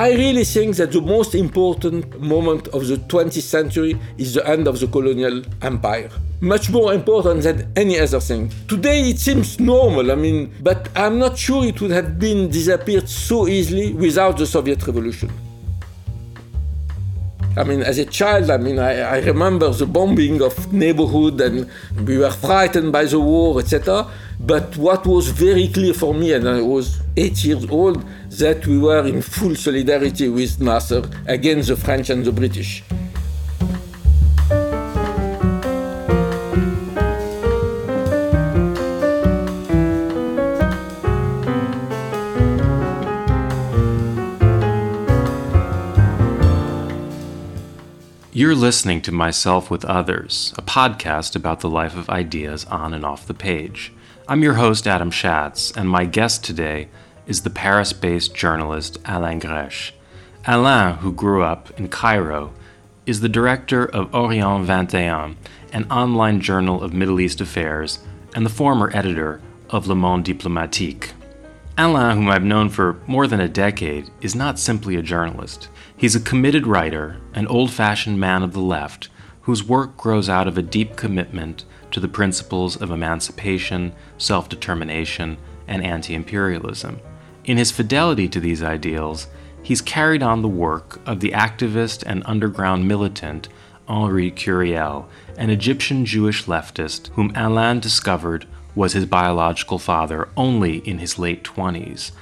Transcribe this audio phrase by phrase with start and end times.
[0.00, 4.66] I really think that the most important moment of the 20th century is the end
[4.66, 6.08] of the colonial empire.
[6.40, 8.50] Much more important than any other thing.
[8.66, 13.10] Today it seems normal, I mean, but I'm not sure it would have been disappeared
[13.10, 15.30] so easily without the Soviet Revolution.
[17.60, 21.70] I mean, as a child, I mean, I, I remember the bombing of neighborhood and
[22.06, 24.06] we were frightened by the war, etc.
[24.40, 28.02] But what was very clear for me, and I was eight years old,
[28.38, 32.82] that we were in full solidarity with Nasser against the French and the British.
[48.40, 53.04] You're listening to Myself with Others, a podcast about the life of ideas on and
[53.04, 53.92] off the page.
[54.26, 56.88] I'm your host, Adam Schatz, and my guest today
[57.26, 59.92] is the Paris based journalist Alain Gresh.
[60.46, 62.54] Alain, who grew up in Cairo,
[63.04, 65.36] is the director of Orient 21,
[65.74, 67.98] an online journal of Middle East affairs,
[68.34, 71.12] and the former editor of Le Monde Diplomatique.
[71.76, 75.68] Alain, whom I've known for more than a decade, is not simply a journalist.
[76.00, 79.10] He's a committed writer, an old fashioned man of the left,
[79.42, 85.36] whose work grows out of a deep commitment to the principles of emancipation, self determination,
[85.68, 87.00] and anti imperialism.
[87.44, 89.26] In his fidelity to these ideals,
[89.62, 93.50] he's carried on the work of the activist and underground militant
[93.86, 95.06] Henri Curiel,
[95.36, 101.44] an Egyptian Jewish leftist whom Alain discovered was his biological father only in his late
[101.44, 102.12] 20s,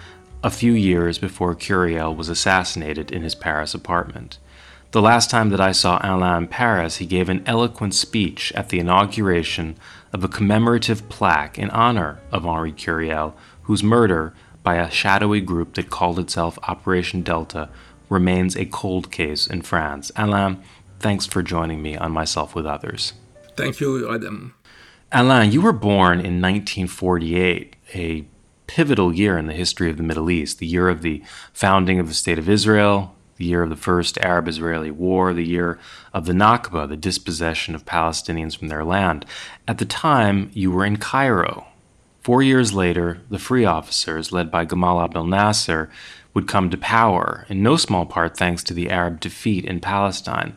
[0.42, 4.38] a few years before Curiel was assassinated in his Paris apartment.
[4.90, 8.70] The last time that I saw Alain in Paris, he gave an eloquent speech at
[8.70, 9.76] the inauguration
[10.12, 15.74] of a commemorative plaque in honor of Henri Curiel, whose murder by a shadowy group
[15.74, 17.68] that called itself Operation Delta
[18.08, 20.10] remains a cold case in France.
[20.16, 20.62] Alain,
[21.00, 23.12] thanks for joining me on Myself with Others.
[23.56, 24.54] Thank you, Adam.
[25.12, 28.26] Alain, you were born in 1948, a
[28.68, 32.06] pivotal year in the history of the Middle East, the year of the founding of
[32.06, 35.78] the State of Israel, the year of the first Arab Israeli War, the year
[36.12, 39.24] of the Nakba, the dispossession of Palestinians from their land.
[39.66, 41.66] At the time, you were in Cairo.
[42.20, 45.88] Four years later, the Free Officers, led by Gamal Abdel Nasser,
[46.34, 50.56] would come to power, in no small part thanks to the Arab defeat in Palestine.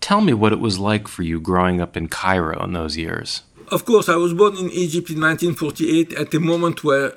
[0.00, 3.42] Tell me what it was like for you growing up in Cairo in those years.
[3.68, 7.12] Of course, I was born in Egypt in 1948 at a moment where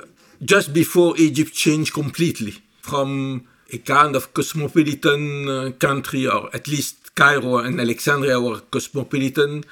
[0.45, 7.15] just before Egypt changed completely from a kind of cosmopolitan uh, country, or at least
[7.15, 9.63] Cairo and Alexandria were cosmopolitan.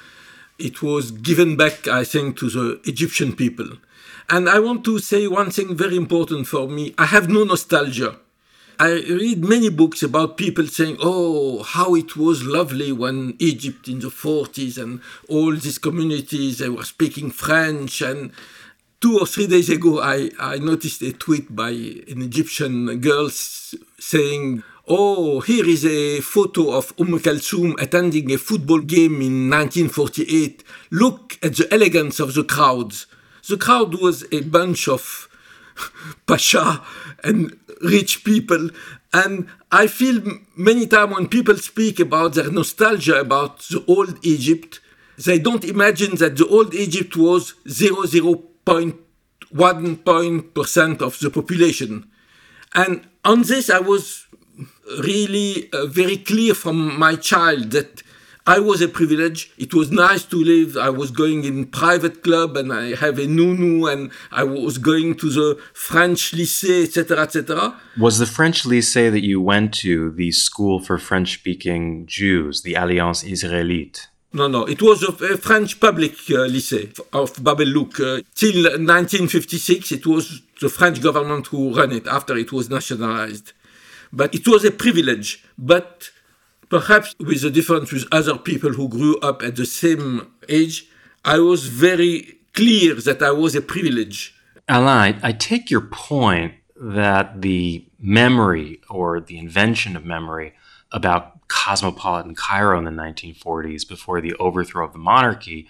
[0.58, 3.68] It was given back, I think, to the Egyptian people.
[4.28, 6.94] And I want to say one thing very important for me.
[6.96, 8.16] I have no nostalgia.
[8.78, 14.00] I read many books about people saying, oh, how it was lovely when Egypt in
[14.00, 18.32] the 40s and all these communities, they were speaking French and
[19.02, 24.62] two or three days ago, I, I noticed a tweet by an Egyptian girl saying,
[24.86, 30.62] Oh, here is a photo of Umm Kulthum attending a football game in 1948.
[30.92, 33.06] Look at the elegance of the crowds.
[33.48, 35.28] The crowd was a bunch of
[36.26, 36.82] pasha
[37.24, 38.70] and rich people.
[39.12, 40.22] And I feel
[40.56, 44.80] many times when people speak about their nostalgia about the old Egypt,
[45.18, 52.08] they don't imagine that the old Egypt was zero zero 0.1% of the population.
[52.74, 54.26] And on this, I was
[55.02, 58.02] really uh, very clear from my child that
[58.44, 59.52] I was a privilege.
[59.56, 60.76] It was nice to live.
[60.76, 65.14] I was going in private club and I have a nunu and I was going
[65.18, 67.80] to the French lycée, etc., etc.
[67.98, 73.22] Was the French lycée that you went to the school for French-speaking Jews, the Alliance
[73.22, 74.08] Israélite?
[74.34, 74.64] No, no.
[74.64, 78.00] It was a, French public uh, lycée of Bab el-Louq.
[78.00, 83.52] Uh, till 1956, it was the French government who ran it after it was nationalized.
[84.12, 85.44] But it was a privilege.
[85.58, 86.10] But
[86.70, 90.88] perhaps with the difference with other people who grew up at the same age,
[91.24, 94.34] I was very clear that I was a privilege.
[94.68, 100.54] Alain, I take your point that the memory or the invention of memory
[100.92, 105.68] about cosmopolitan Cairo in the 1940s before the overthrow of the monarchy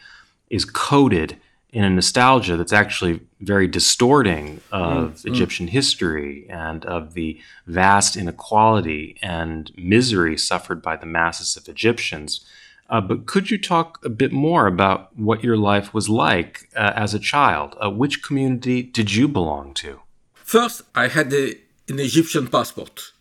[0.49, 1.39] is coded
[1.73, 5.71] in a nostalgia that's actually very distorting of mm, Egyptian mm.
[5.71, 12.45] history and of the vast inequality and misery suffered by the masses of Egyptians.
[12.91, 16.93] Uh, but could you talk a bit more about what your life was like uh,
[16.95, 17.75] as a child?
[17.83, 20.01] Uh, which community did you belong to?
[20.35, 21.55] First, I had a,
[21.89, 23.12] an Egyptian passport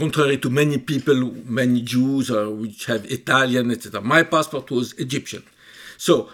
[0.00, 4.00] contrary to many people, many Jews uh, which have Italian, etc.
[4.00, 5.42] My passport was Egyptian.
[5.98, 6.30] So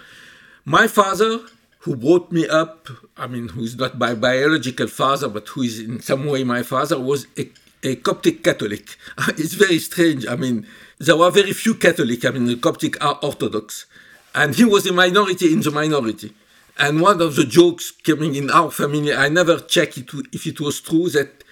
[0.64, 1.40] my father,
[1.80, 6.00] who brought me up, I mean, who's not my biological father, but who is in
[6.00, 7.48] some way my father, was a,
[7.82, 8.96] a Coptic Catholic.
[9.42, 10.26] it's very strange.
[10.26, 10.66] I mean,
[10.98, 12.24] there were very few Catholics.
[12.24, 13.86] I mean, the Coptic are Orthodox.
[14.34, 16.32] And he was a minority in the minority.
[16.78, 20.60] And one of the jokes coming in our family, I never checked it, if it
[20.60, 21.42] was true, that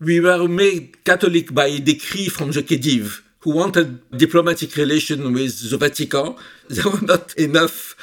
[0.00, 5.70] we were made Catholic by a decree from the Khedive, who wanted diplomatic relation with
[5.70, 6.36] the Vatican.
[6.68, 7.94] There were not enough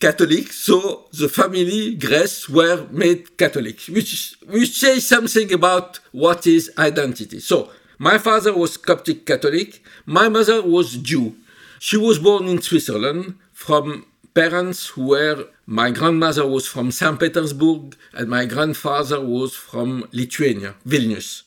[0.00, 6.70] Catholics, so the family, Gress, were made Catholic, which, which says something about what is
[6.78, 7.40] identity.
[7.40, 11.34] So, my father was Coptic Catholic, my mother was Jew.
[11.80, 17.20] She was born in Switzerland from parents who were my grandmother was from St.
[17.20, 21.42] Petersburg and my grandfather was from Lithuania, Vilnius.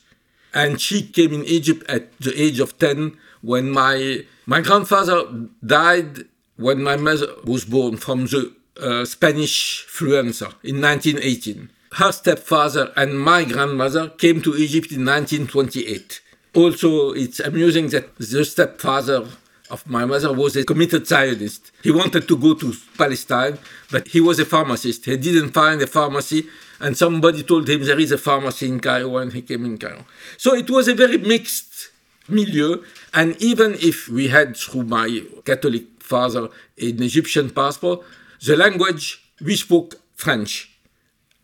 [0.53, 5.23] And she came in Egypt at the age of 10 when my, my grandfather
[5.65, 6.25] died
[6.55, 11.71] when my mother was born from the uh, Spanish fluenza in 1918.
[11.93, 16.21] Her stepfather and my grandmother came to Egypt in 1928.
[16.53, 19.25] Also, it's amusing that the stepfather
[19.71, 21.71] of my mother was a committed Zionist.
[21.81, 23.57] He wanted to go to Palestine,
[23.89, 25.05] but he was a pharmacist.
[25.05, 26.47] He didn't find a pharmacy,
[26.79, 30.05] and somebody told him there is a pharmacy in Cairo, and he came in Cairo.
[30.37, 31.91] So it was a very mixed
[32.27, 32.83] milieu,
[33.13, 38.01] and even if we had, through my Catholic father, an Egyptian passport,
[38.45, 40.67] the language we spoke French.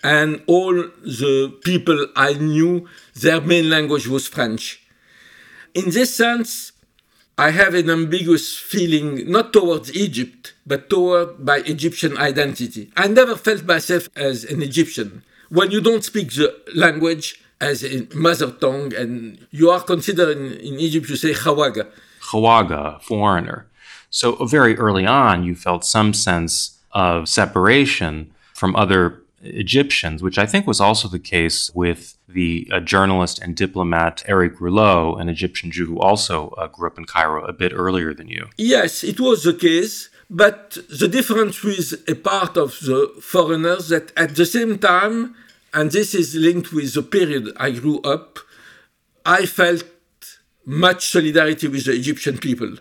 [0.04, 4.84] And all the people I knew, their main language was French.
[5.74, 6.72] In this sense,
[7.40, 12.92] I have an ambiguous feeling not towards Egypt, but toward my Egyptian identity.
[12.98, 15.22] I never felt myself as an Egyptian.
[15.50, 20.54] When you don't speak the language as a mother tongue and you are considered in,
[20.54, 21.88] in Egypt, you say Khawaga.
[22.22, 23.68] Khawaga, foreigner.
[24.10, 30.46] So very early on, you felt some sense of separation from other Egyptians, which I
[30.46, 35.72] think was also the case with the uh, journalist and diplomat Eric Rouleau, an Egyptian
[35.72, 38.48] Jew who also uh, grew up in Cairo a bit earlier than you.
[38.58, 40.10] Yes, it was the case.
[40.30, 45.36] But the difference with a part of the foreigners that at the same time,
[45.74, 48.40] and this is linked with the period I grew up,
[49.26, 49.86] I felt
[50.66, 52.76] much solidarity with the Egyptian people.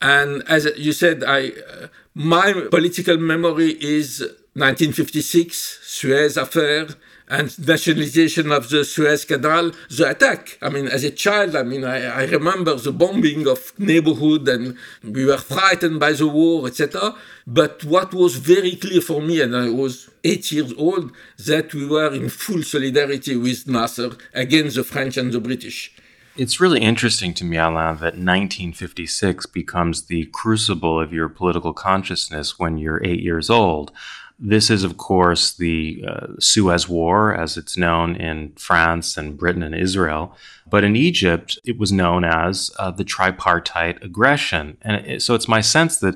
[0.00, 4.24] And as you said, I, uh, my political memory is
[4.54, 6.88] 1956, Suez affair,
[7.28, 10.58] and nationalization of the Suez Canal, the attack.
[10.62, 14.76] I mean, as a child, I mean, I, I remember the bombing of neighborhood and
[15.04, 17.14] we were frightened by the war, etc.
[17.46, 21.12] But what was very clear for me, and I was eight years old,
[21.46, 25.94] that we were in full solidarity with Nasser against the French and the British.
[26.38, 32.60] It's really interesting to me, Alain, that 1956 becomes the crucible of your political consciousness
[32.60, 33.90] when you're eight years old.
[34.38, 39.64] This is, of course, the uh, Suez War, as it's known in France and Britain
[39.64, 40.36] and Israel.
[40.70, 44.76] But in Egypt, it was known as uh, the tripartite aggression.
[44.82, 46.14] And it, so it's my sense that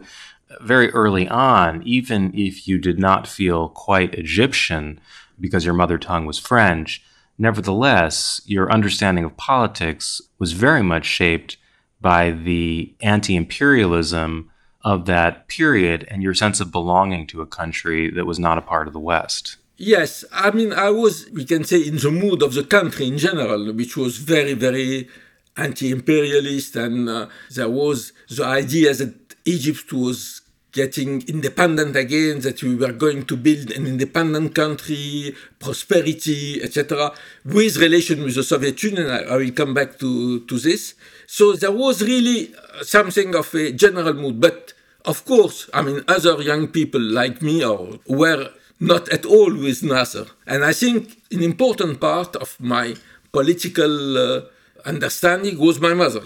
[0.61, 5.01] very early on, even if you did not feel quite Egyptian
[5.41, 7.03] because your mother tongue was French,
[7.39, 11.57] nevertheless, your understanding of politics was very much shaped
[12.01, 14.51] by the anti imperialism
[14.85, 18.63] of that period and your sense of belonging to a country that was not a
[18.63, 19.57] part of the West.
[19.77, 23.19] Yes, I mean, I was, we can say, in the mood of the country in
[23.19, 25.09] general, which was very, very
[25.57, 32.63] anti imperialist, and uh, there was the idea that Egypt was getting independent again, that
[32.63, 37.13] we were going to build an independent country, prosperity, etc.,
[37.45, 39.11] with relation with the Soviet Union.
[39.11, 40.95] I, I, will come back to, to this.
[41.27, 44.41] So there was really something of a general mood.
[44.41, 44.72] But
[45.05, 47.65] of course, I mean, other young people like me
[48.07, 50.27] were not at all with Nasser.
[50.47, 52.97] And I think an important part of my
[53.33, 54.43] political uh,
[54.85, 56.23] understanding was my mother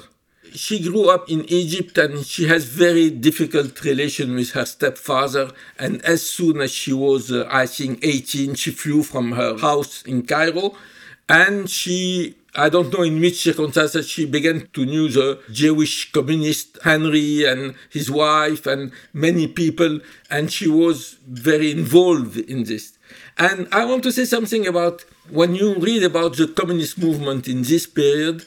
[0.56, 5.50] she grew up in Egypt and she has very difficult relation with her stepfather.
[5.78, 10.02] And as soon as she was, uh, I think, 18, she flew from her house
[10.02, 10.74] in Cairo,
[11.28, 12.36] and she.
[12.56, 17.74] I don't know in which circumstances she began to know the Jewish communist Henri and
[17.90, 22.96] his wife and many people, and she was very involved in this.
[23.36, 27.62] And I want to say something about when you read about the communist movement in
[27.62, 28.46] this period,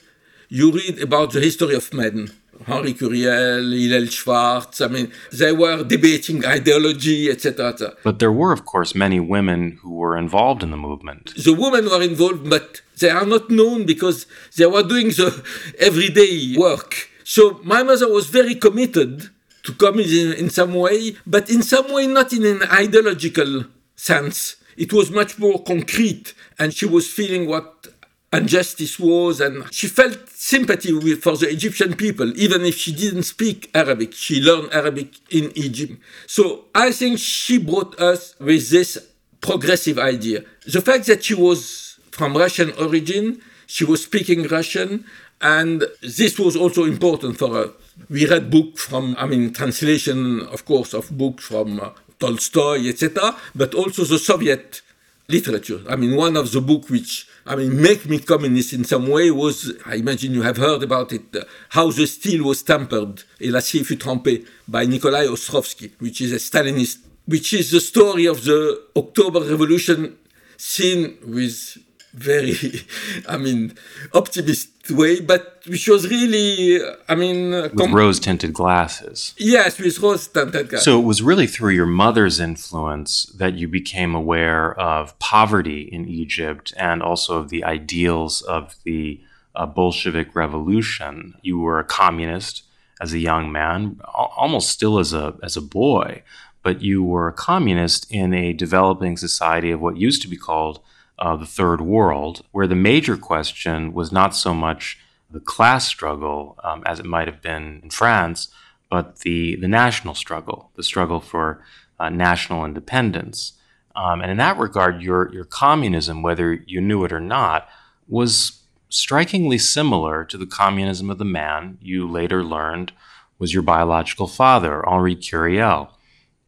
[0.49, 2.31] you read about the history of men.
[2.65, 4.81] Henri Curiel, Hillel Schwartz.
[4.81, 7.93] I mean, they were debating ideology, etc.
[8.03, 11.33] But there were, of course, many women who were involved in the movement.
[11.35, 14.25] The women were involved, but they are not known because
[14.57, 15.43] they were doing the
[15.79, 17.09] everyday work.
[17.23, 19.29] So my mother was very committed
[19.63, 24.55] to communism in some way, but in some way not in an ideological sense.
[24.77, 27.88] It was much more concrete, and she was feeling what
[28.31, 33.23] injustice was, and she felt sympathy with, for the Egyptian people, even if she didn't
[33.23, 34.13] speak Arabic.
[34.13, 35.93] She learned Arabic in Egypt.
[36.27, 38.97] So I think she brought us with this
[39.41, 40.43] progressive idea.
[40.65, 45.05] The fact that she was from Russian origin, she was speaking Russian,
[45.41, 47.71] and this was also important for her.
[48.09, 53.35] We read books from, I mean, translation, of course, of books from uh, Tolstoy, etc.,
[53.55, 54.81] but also the Soviet
[55.29, 55.81] literature.
[55.87, 59.31] I mean, one of the books which I mean, make me communist in some way
[59.31, 63.49] was, I imagine you have heard about it, uh, How the Steel Was Tempered, et
[63.49, 68.43] l'acier fut trempé, by Nikolai Ostrovsky, which is a Stalinist, which is the story of
[68.43, 70.15] the October Revolution
[70.57, 71.79] seen with
[72.13, 72.55] very,
[73.27, 73.73] I mean,
[74.13, 79.33] optimist way, but which was really, I mean, with com- rose tinted glasses.
[79.37, 80.85] Yes, with rose tinted glasses.
[80.85, 86.07] So it was really through your mother's influence that you became aware of poverty in
[86.07, 89.21] Egypt and also of the ideals of the
[89.55, 91.35] uh, Bolshevik revolution.
[91.41, 92.63] You were a communist
[93.01, 96.23] as a young man, almost still as a as a boy,
[96.63, 100.79] but you were a communist in a developing society of what used to be called
[101.19, 104.97] uh, the third world, where the major question was not so much
[105.29, 108.47] the class struggle um, as it might have been in France,
[108.89, 111.63] but the, the national struggle, the struggle for
[111.99, 113.53] uh, national independence.
[113.95, 117.67] Um, and in that regard, your, your communism, whether you knew it or not,
[118.07, 122.91] was strikingly similar to the communism of the man you later learned
[123.37, 125.89] was your biological father, Henri Curiel.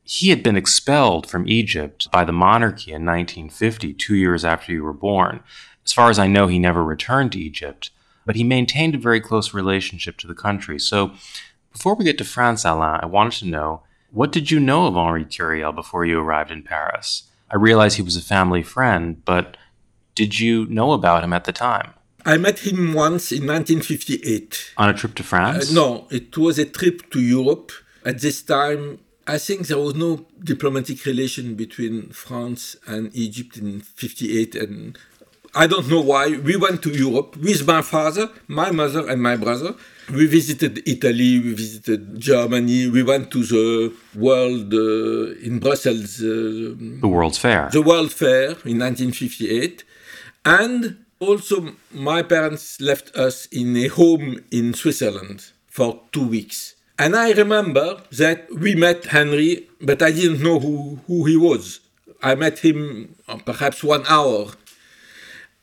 [0.03, 4.84] He had been expelled from Egypt by the monarchy in 1950, two years after you
[4.84, 5.41] were born.
[5.86, 7.91] As far as I know, he never returned to Egypt,
[8.25, 10.79] but he maintained a very close relationship to the country.
[10.79, 11.12] So,
[11.72, 14.98] before we get to France, Alain, I wanted to know what did you know of
[14.98, 17.24] Henri Curiel before you arrived in Paris?
[17.50, 19.55] I realize he was a family friend, but
[20.15, 21.93] did you know about him at the time?
[22.25, 24.74] I met him once in 1958.
[24.77, 25.72] On a trip to France?
[25.72, 27.72] Uh, no, it was a trip to Europe.
[28.05, 29.00] At this time,
[29.31, 34.97] I think there was no diplomatic relation between France and Egypt in 58 and
[35.55, 36.25] I don't know why.
[36.50, 39.75] We went to Europe with my father, my mother, and my brother.
[40.13, 46.21] We visited Italy, we visited Germany, we went to the World uh, in Brussels.
[46.21, 47.69] Uh, the World's Fair.
[47.71, 49.85] The World Fair in 1958.
[50.43, 56.75] And also, my parents left us in a home in Switzerland for two weeks.
[57.01, 61.79] And I remember that we met Henri, but I didn't know who, who he was.
[62.22, 64.51] I met him uh, perhaps one hour.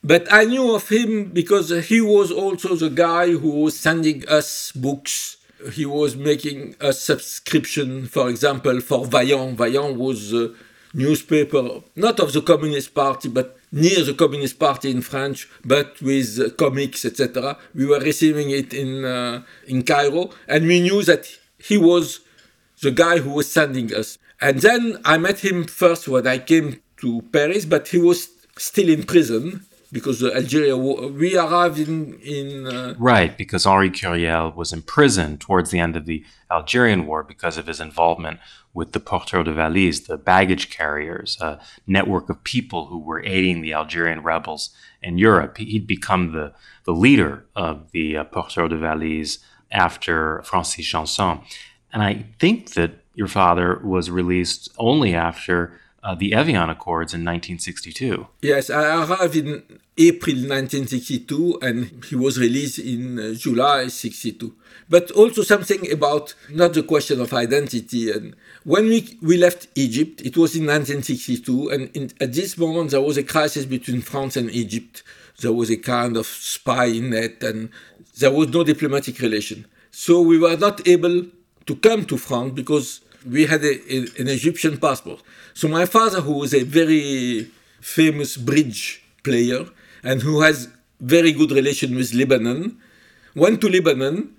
[0.03, 4.73] But I knew of him because he was also the guy who was sending us
[4.73, 5.37] books.
[5.75, 9.55] He was making a subscription, for example, for Vaillant.
[9.59, 10.53] Vaillant was a
[10.93, 16.57] newspaper, not of the Communist Party, but near the Communist Party in France, but with
[16.57, 17.59] comics, etc.
[17.75, 21.27] We were receiving it in uh, in Cairo, and we knew that
[21.59, 22.21] he was
[22.81, 24.19] the guy who was sending us.
[24.41, 28.89] And then I met him first when I came to Paris, but he was still
[28.89, 30.77] in prison because Algeria.
[30.77, 36.07] We arrived in in uh, right because Henri Curiel was imprisoned towards the end of
[36.07, 38.41] the Algerian War because of his involvement
[38.75, 43.61] with the porteurs de valises, the baggage carriers, a network of people who were aiding
[43.61, 44.71] the Algerian rebels
[45.03, 45.59] in Europe.
[45.59, 46.53] He'd become the
[46.85, 49.39] the leader of the uh, porteurs de valises
[49.71, 51.41] after Francis Jeanson,
[51.93, 57.21] and I think that your father was released only after uh, the Evian Accords in
[57.21, 58.27] 1962.
[58.43, 59.63] Yes, I arrived in
[59.97, 64.55] April 1962 and he was released in uh, July 62.
[64.89, 68.11] But also something about not the question of identity.
[68.11, 72.93] And when we, we left Egypt, it was in 1962, and in, at this moment
[72.93, 75.03] there was a crisis between France and Egypt.
[75.41, 77.71] There was a kind of spy net, and
[78.19, 79.67] there was no diplomatic relation.
[79.91, 81.27] So we were not able
[81.67, 85.23] to come to France because we had a, a, an Egyptian passport.
[85.55, 89.67] So my father, who was a very famous bridge player
[90.03, 90.69] and who has
[91.01, 92.79] very good relation with Lebanon,
[93.35, 94.35] went to Lebanon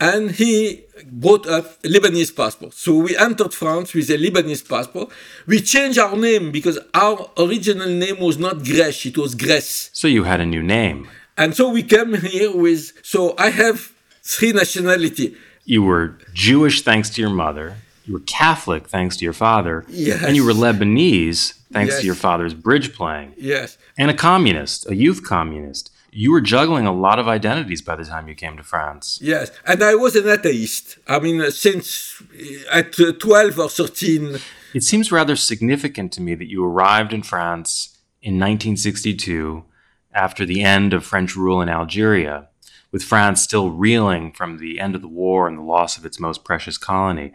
[0.00, 2.74] and he brought a Lebanese passport.
[2.74, 5.10] So we entered France with a Lebanese passport.
[5.46, 9.90] We changed our name because our original name was not Gresh, it was Gress.
[9.92, 11.08] So you had a new name.
[11.36, 15.36] And so we came here with, so I have three nationality.
[15.64, 17.76] You were Jewish thanks to your mother.
[18.04, 19.84] You were Catholic thanks to your father.
[19.88, 20.22] Yes.
[20.22, 22.00] And you were Lebanese thanks Yes.
[22.00, 23.34] to your father's bridge playing.
[23.36, 23.78] Yes.
[23.98, 25.90] And a communist, a youth communist.
[26.16, 29.18] You were juggling a lot of identities by the time you came to France.
[29.20, 30.98] Yes, and I was an atheist.
[31.08, 32.22] I mean, uh, since
[32.70, 34.38] uh, at uh, 12 or 13,
[34.74, 39.64] It seems rather significant to me that you arrived in France in 1962
[40.12, 42.46] after the end of French rule in Algeria,
[42.92, 46.20] with France still reeling from the end of the war and the loss of its
[46.20, 47.32] most precious colony.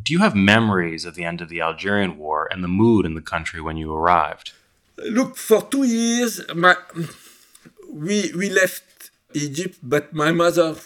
[0.00, 3.14] Do you have memories of the end of the Algerian war and the mood in
[3.14, 4.52] the country when you arrived?
[5.10, 6.76] look, for two years, my,
[7.90, 10.76] we, we left Egypt, but my mother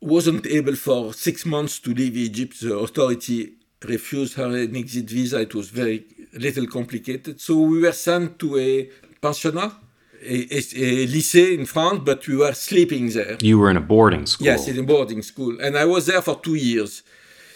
[0.00, 2.60] wasn't able for six months to leave Egypt.
[2.60, 5.40] The authority refused her an exit visa.
[5.40, 7.40] It was very little complicated.
[7.40, 8.90] So we were sent to a
[9.22, 9.74] pensionnat,
[10.22, 13.36] a, a, a lycée in France, but we were sleeping there.
[13.40, 14.46] You were in a boarding school.
[14.46, 15.60] Yes, in a boarding school.
[15.60, 17.02] And I was there for two years.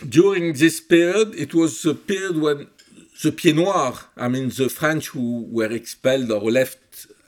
[0.08, 2.68] During this period, it was the period when
[3.22, 6.78] the Pieds Noirs, I mean, the French who were expelled or left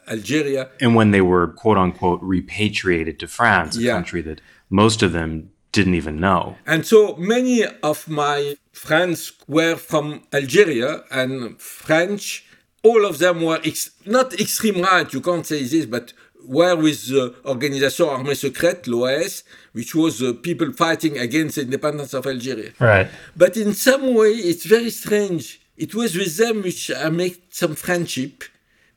[0.08, 3.92] Algeria, and when they were quote unquote repatriated to France, a Yeah.
[3.94, 6.56] country that most of them didn't even know.
[6.66, 12.44] And so many of my friends were from Algeria and French.
[12.82, 16.12] All of them were ex- not extreme right, you can't say this, but
[16.44, 22.14] were with the Organisation Armée Secrète, l'OAS, which was uh, people fighting against the independence
[22.14, 22.72] of Algeria.
[22.78, 23.08] Right.
[23.36, 25.60] But in some way, it's very strange.
[25.76, 28.44] It was with them which I made some friendship.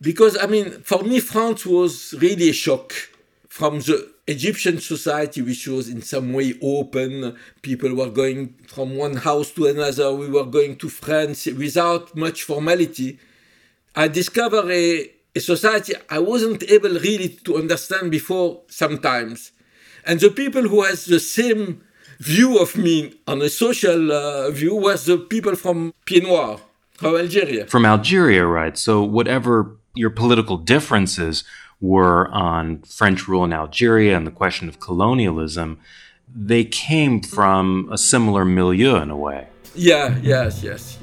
[0.01, 2.93] Because, I mean, for me, France was really a shock
[3.47, 7.37] from the Egyptian society, which was in some way open.
[7.61, 10.13] People were going from one house to another.
[10.13, 13.19] We were going to France without much formality.
[13.95, 19.51] I discovered a, a society I wasn't able really to understand before sometimes.
[20.05, 21.83] And the people who has the same
[22.19, 26.59] view of me on a social uh, view was the people from Pieds Noirs,
[26.93, 27.65] from Algeria.
[27.67, 28.77] From Algeria, right?
[28.77, 31.43] So whatever your political differences
[31.81, 35.79] were on French rule in Algeria and the question of colonialism,
[36.33, 39.47] they came from a similar milieu in a way.
[39.73, 40.97] Yeah, yes, yes.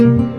[0.00, 0.29] Alain, it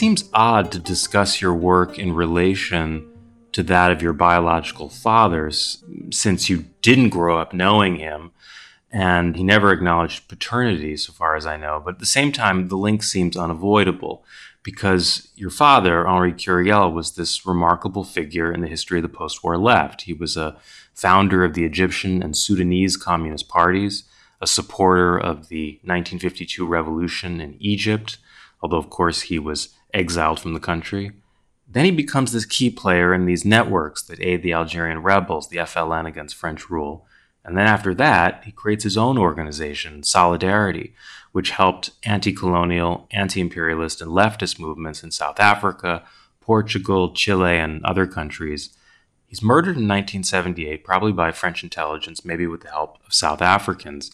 [0.00, 3.06] seems odd to discuss your work in relation
[3.52, 8.30] to that of your biological father's, since you didn't grow up knowing him,
[8.90, 11.82] and he never acknowledged paternity, so far as I know.
[11.84, 14.24] But at the same time, the link seems unavoidable,
[14.62, 19.44] because your father, Henri Curiel, was this remarkable figure in the history of the post
[19.44, 20.02] war left.
[20.02, 20.56] He was a
[20.94, 24.04] founder of the Egyptian and Sudanese Communist parties,
[24.40, 28.16] a supporter of the 1952 revolution in Egypt
[28.62, 31.12] although of course he was exiled from the country.
[31.68, 35.58] Then he becomes this key player in these networks that aid the Algerian rebels, the
[35.58, 37.06] FLN against French rule.
[37.44, 40.94] And then after that, he creates his own organization, Solidarity,
[41.32, 46.02] which helped anti colonial, anti imperialist, and leftist movements in South Africa,
[46.40, 48.76] Portugal, Chile, and other countries.
[49.26, 54.10] He's murdered in 1978, probably by French intelligence, maybe with the help of South Africans.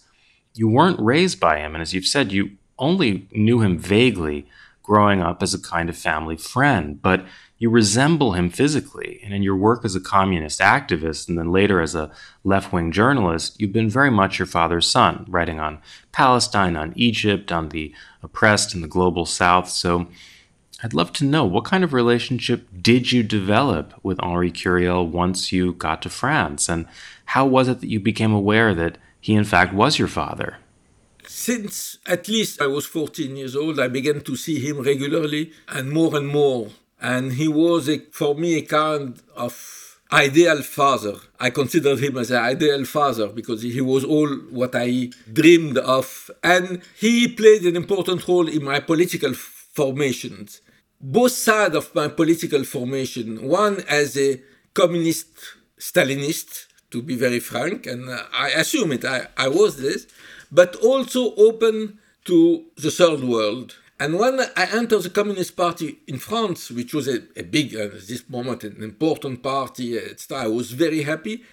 [0.55, 4.47] You weren't raised by him, and as you've said, you only knew him vaguely
[4.87, 7.27] growing up as a kind of family friend, but
[7.59, 9.20] you resemble him physically.
[9.25, 12.11] And in your work as a communist activist and then later as a
[12.44, 15.79] left wing journalist, you've been very much your father's son, writing on
[16.12, 19.68] Palestine, on Egypt, on the oppressed in the global south.
[19.68, 20.07] So
[20.85, 25.51] I'd love to know what kind of relationship did you develop with Henri Curiel once
[25.51, 26.68] you got to France?
[26.68, 26.87] And
[27.27, 30.59] how was it that you became aware that he, in fact, was your father?
[31.46, 35.92] Since at least I was 14 years old, I began to see him regularly and
[35.92, 36.70] more and more.
[37.00, 39.54] And he was, a, for me, a kind of
[40.11, 41.14] ideal father.
[41.38, 46.32] I considered him as an ideal father because he was all what I dreamed of.
[46.42, 50.61] And he played an important role in my political formations.
[51.00, 53.46] both sides of my political formation.
[53.62, 54.42] One as a
[54.74, 55.30] communist
[55.78, 60.06] Stalinist, to be very frank, and uh, I assume it, I, I was this,
[60.50, 63.76] but also open to the third world.
[64.00, 67.96] And when I entered the Communist Party in France, which was a, a big, uh,
[67.96, 71.44] at this moment, an important party, etc., I was very happy.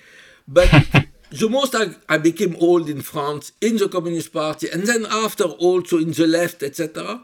[0.48, 0.70] But
[1.30, 5.44] the most I, I, became old in France, in the Communist Party, and then after
[5.44, 7.22] also in the left, etc.,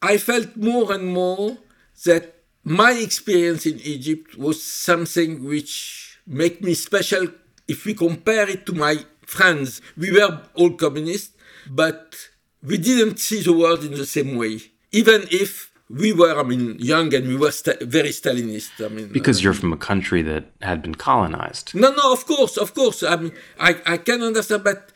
[0.00, 1.58] I felt more and more
[2.04, 7.26] that my experience in Egypt was something which made me special
[7.68, 9.82] if we compare it to my friends.
[9.96, 11.36] We were all communists,
[11.70, 12.16] but
[12.62, 16.76] we didn't see the world in the same way, even if we were, I mean,
[16.78, 18.84] young and we were sta- very Stalinist.
[18.84, 21.74] I mean, because uh, you're from a country that had been colonized.
[21.74, 23.02] No, no, of course, of course.
[23.02, 24.92] I mean, I, I can understand, but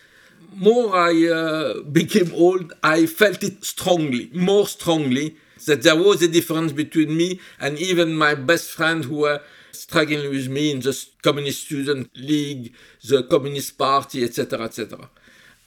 [0.55, 6.29] more I uh, became old, I felt it strongly, more strongly, that there was a
[6.29, 9.41] difference between me and even my best friend who were
[9.73, 15.09] struggling with me in the Communist Student League, the Communist Party, etc., etc.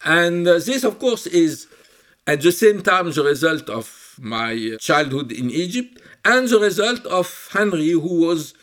[0.04, 1.68] And uh, this, of course, is
[2.28, 7.50] at the same time the result of my childhood in Egypt and the result of
[7.54, 8.54] Henri, who was,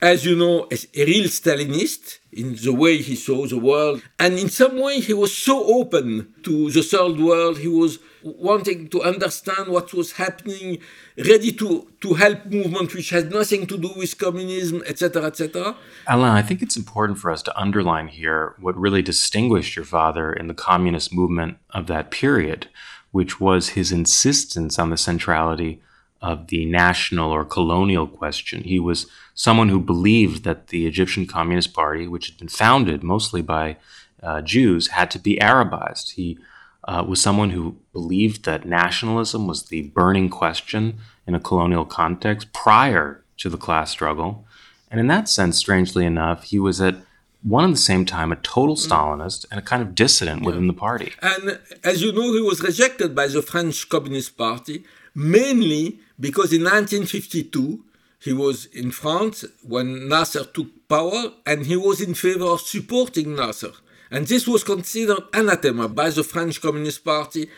[0.00, 4.02] as you know, a, a real Stalinist in the way he saw the world.
[4.18, 7.58] And in some way, he was so open to the third world.
[7.58, 10.78] He was wanting to understand what was happening,
[11.16, 15.76] ready to, to help movement which had nothing to do with communism, etc., etc.
[16.06, 20.32] Alain, I think it's important for us to underline here what really distinguished your father
[20.32, 22.68] in the communist movement of that period,
[23.10, 25.80] which was his insistence on the centrality
[26.22, 28.62] of the national or colonial question.
[28.64, 33.40] He was someone who believed that the Egyptian Communist Party, which had been founded mostly
[33.40, 33.76] by
[34.22, 36.12] uh, Jews, had to be Arabized.
[36.12, 36.38] He
[36.84, 42.52] uh, was someone who believed that nationalism was the burning question in a colonial context
[42.52, 44.44] prior to the class struggle.
[44.90, 46.96] And in that sense, strangely enough, he was at
[47.42, 48.86] one and the same time a total mm.
[48.86, 51.12] Stalinist and a kind of dissident within the party.
[51.22, 56.62] And as you know, he was rejected by the French Communist Party mainly because in
[56.62, 57.84] 1952
[58.20, 63.34] he was in France when Nasser took power and he was in favor of supporting
[63.34, 63.72] Nasser.
[64.10, 67.48] And this was considered anathema by the French Communist Party.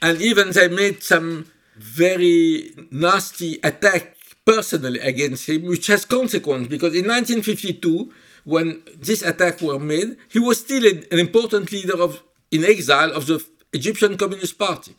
[0.00, 6.94] And even they made some very nasty attack personally against him, which has consequence because
[6.94, 8.12] in 1952,
[8.44, 13.26] when this attack were made, he was still an important leader of in exile of
[13.26, 14.94] the Egyptian Communist Party.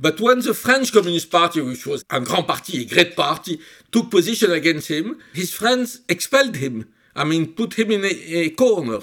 [0.00, 3.60] But when the French Communist Party, which was a grand party, a great party,
[3.92, 6.92] took position against him, his friends expelled him.
[7.14, 8.98] I mean, put him in a, a corner.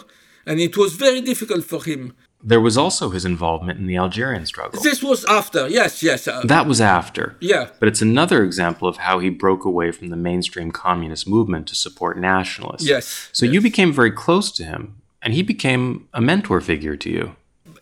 [0.49, 2.15] And it was very difficult for him.
[2.41, 4.81] There was also his involvement in the Algerian struggle.
[4.81, 6.27] This was after, yes, yes.
[6.27, 7.35] Uh, that was after.
[7.39, 7.69] Yeah.
[7.79, 11.75] But it's another example of how he broke away from the mainstream communist movement to
[11.75, 12.87] support nationalists.
[12.87, 13.29] Yes.
[13.31, 13.53] So yes.
[13.53, 17.35] you became very close to him, and he became a mentor figure to you.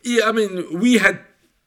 [0.04, 1.20] Yeah, I mean, we had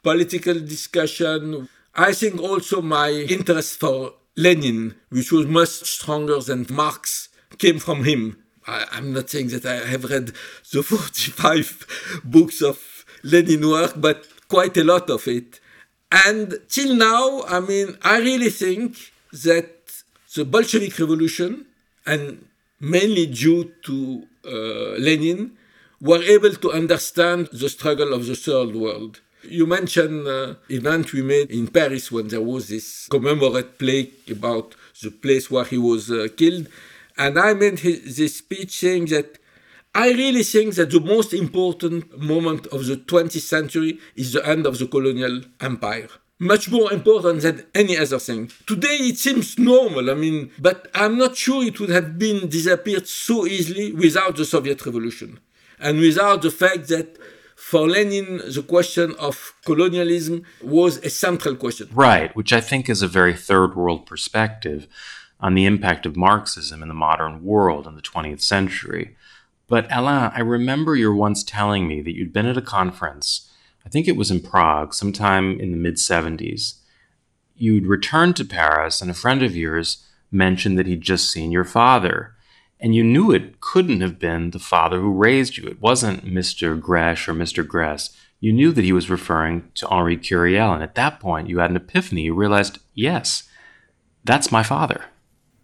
[0.03, 1.69] political discussion.
[1.95, 8.05] I think also my interest for Lenin, which was much stronger than Marx, came from
[8.05, 8.40] him.
[8.67, 10.33] I, am not saying that I have read
[10.73, 15.61] the 45 books of Lenin work, but quite a lot of it.
[16.11, 18.97] And till now, I mean, I really think
[19.33, 19.71] that
[20.35, 21.67] the Bolshevik Revolution,
[22.07, 22.45] and
[22.81, 25.53] mainly due to uh, Lenin,
[26.01, 29.21] were able to understand the struggle of the third world.
[29.43, 34.75] You mentioned uh, event we made in Paris when there was this commemorative plaque about
[35.03, 36.69] the place where he was uh, killed.
[37.21, 39.39] And I made his, this speech saying that
[39.95, 44.65] I really think that the most important moment of the 20th century is the end
[44.65, 46.09] of the colonial empire.
[46.39, 48.51] Much more important than any other thing.
[48.67, 53.07] Today it seems normal, I mean, but I'm not sure it would have been disappeared
[53.07, 55.41] so easily without the Soviet Revolution
[55.79, 57.19] and without the fact that
[57.55, 61.89] for Lenin, the question of colonialism was a central question.
[61.93, 64.89] Right, which I think is a very third world perspective
[65.41, 69.17] on the impact of Marxism in the modern world in the 20th century.
[69.67, 73.51] But Alain, I remember you once telling me that you'd been at a conference,
[73.85, 76.75] I think it was in Prague, sometime in the mid 70s.
[77.57, 81.65] You'd returned to Paris, and a friend of yours mentioned that he'd just seen your
[81.65, 82.35] father
[82.81, 85.69] and you knew it couldn't have been the father who raised you.
[85.69, 86.81] It wasn't Mr.
[86.81, 87.67] Gresh or Mr.
[87.67, 88.17] Gress.
[88.41, 91.71] You knew that he was referring to Henri Curiel, and at that point you had
[91.71, 92.23] an epiphany.
[92.23, 93.49] You realized, yes,
[94.25, 95.05] that's my father.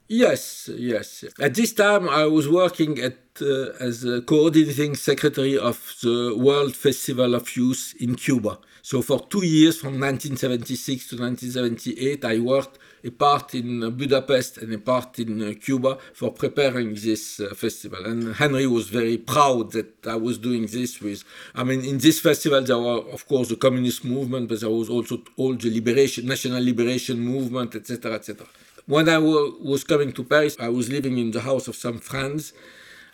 [0.09, 1.25] Yes, yes.
[1.41, 6.77] At this time, I was working at uh, as a coordinating secretary of the World
[6.77, 8.59] Festival of Youth in Cuba.
[8.83, 14.73] So for two years, from 1976 to 1978, I worked a part in Budapest and
[14.73, 18.07] a part in uh, Cuba for preparing this uh, festival.
[18.07, 22.21] And Henri was very proud that I was doing this with, I mean, in this
[22.21, 26.27] festival, there were, of course, the communist movement, but there was also all the liberation,
[26.27, 28.47] national liberation movement, etc., etc.
[28.87, 32.53] When I was coming to Paris, I was living in the house of some friends,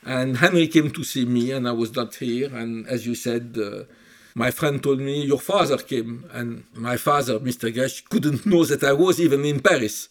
[0.04, 2.54] and Henri came to see me, and I was not here.
[2.54, 3.84] And as you said, uh,
[4.34, 6.28] my friend told me, Your father came.
[6.32, 7.72] And my father, Mr.
[7.72, 10.08] Gresh, couldn't know that I was even in Paris.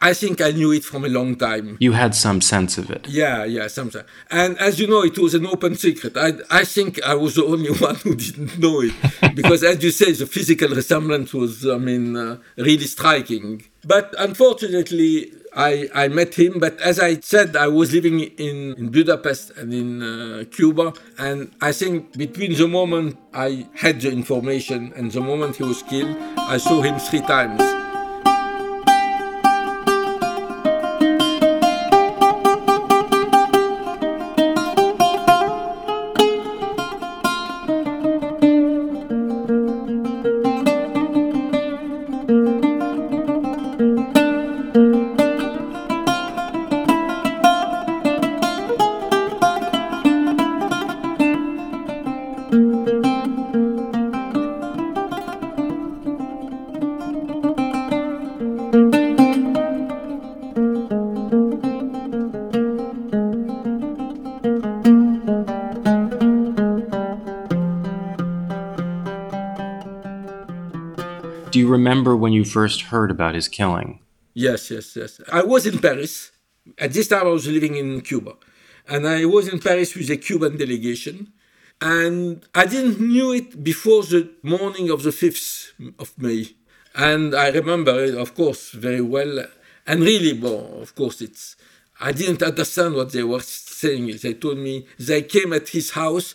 [0.00, 1.78] I think I knew it from a long time.
[1.80, 3.08] You had some sense of it.
[3.08, 4.02] Yeah, yeah, something.
[4.30, 6.16] And as you know, it was an open secret.
[6.16, 8.92] I, I think I was the only one who didn't know it.
[9.34, 13.64] because as you say, the physical resemblance was, I mean, uh, really striking.
[13.86, 18.90] But unfortunately, I, I met him, but as I said, I was living in, in
[18.90, 20.94] Budapest and in uh, Cuba.
[21.18, 25.82] And I think between the moment I had the information and the moment he was
[25.82, 27.83] killed, I saw him three times.
[72.44, 74.00] You first heard about his killing?
[74.34, 75.20] Yes, yes, yes.
[75.30, 76.32] I was in Paris.
[76.78, 78.34] At this time, I was living in Cuba.
[78.88, 81.32] And I was in Paris with a Cuban delegation.
[81.80, 86.54] And I didn't knew it before the morning of the 5th of May.
[86.94, 89.46] And I remember it, of course, very well.
[89.86, 91.56] And really, well, of course, it's,
[92.00, 94.16] I didn't understand what they were saying.
[94.22, 96.34] They told me they came at his house.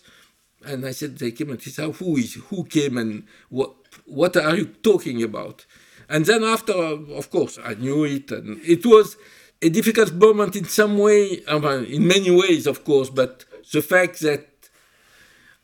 [0.65, 1.98] And I said, they came at his house.
[2.00, 3.74] Who is, who came and what,
[4.06, 5.65] what are you talking about?
[6.10, 9.15] And then after, of course, I knew it, and it was
[9.62, 14.48] a difficult moment in some way, in many ways, of course, but the fact that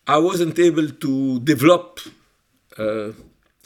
[0.08, 2.00] I wasn't able to develop
[2.78, 3.12] uh,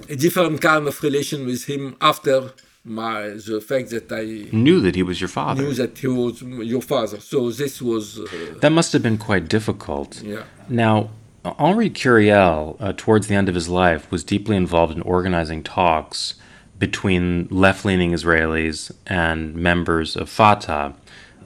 [0.07, 2.51] a different kind of relation with him after
[2.85, 5.61] my the fact that I knew that he was your father.
[5.61, 7.19] Knew that he was your father.
[7.19, 8.19] So this was.
[8.19, 10.21] Uh, that must have been quite difficult.
[10.21, 10.43] Yeah.
[10.69, 11.09] Now,
[11.43, 16.35] Henri Curiel, uh, towards the end of his life, was deeply involved in organizing talks
[16.79, 20.95] between left leaning Israelis and members of Fatah,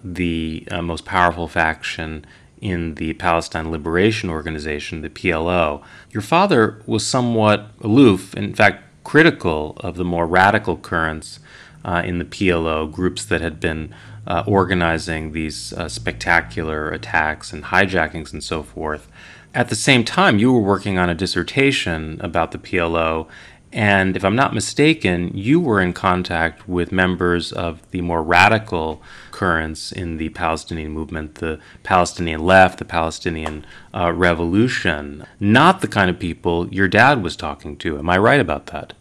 [0.04, 2.26] the uh, most powerful faction
[2.62, 5.84] in the Palestine Liberation Organization, the PLO.
[6.12, 11.39] Your father was somewhat aloof, in fact, critical of the more radical currents
[11.84, 13.93] uh, in the PLO, groups that had been
[14.26, 19.10] uh, organizing these uh, spectacular attacks and hijackings and so forth
[19.56, 23.28] at the same time, you were working on a dissertation about the PLO,
[23.73, 29.01] and if I'm not mistaken, you were in contact with members of the more radical
[29.31, 36.09] currents in the Palestinian movement, the Palestinian left, the Palestinian uh, revolution, not the kind
[36.12, 37.97] of people your dad was talking to.
[37.97, 38.93] Am I right about that?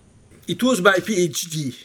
[0.48, 1.76] It was my PhD.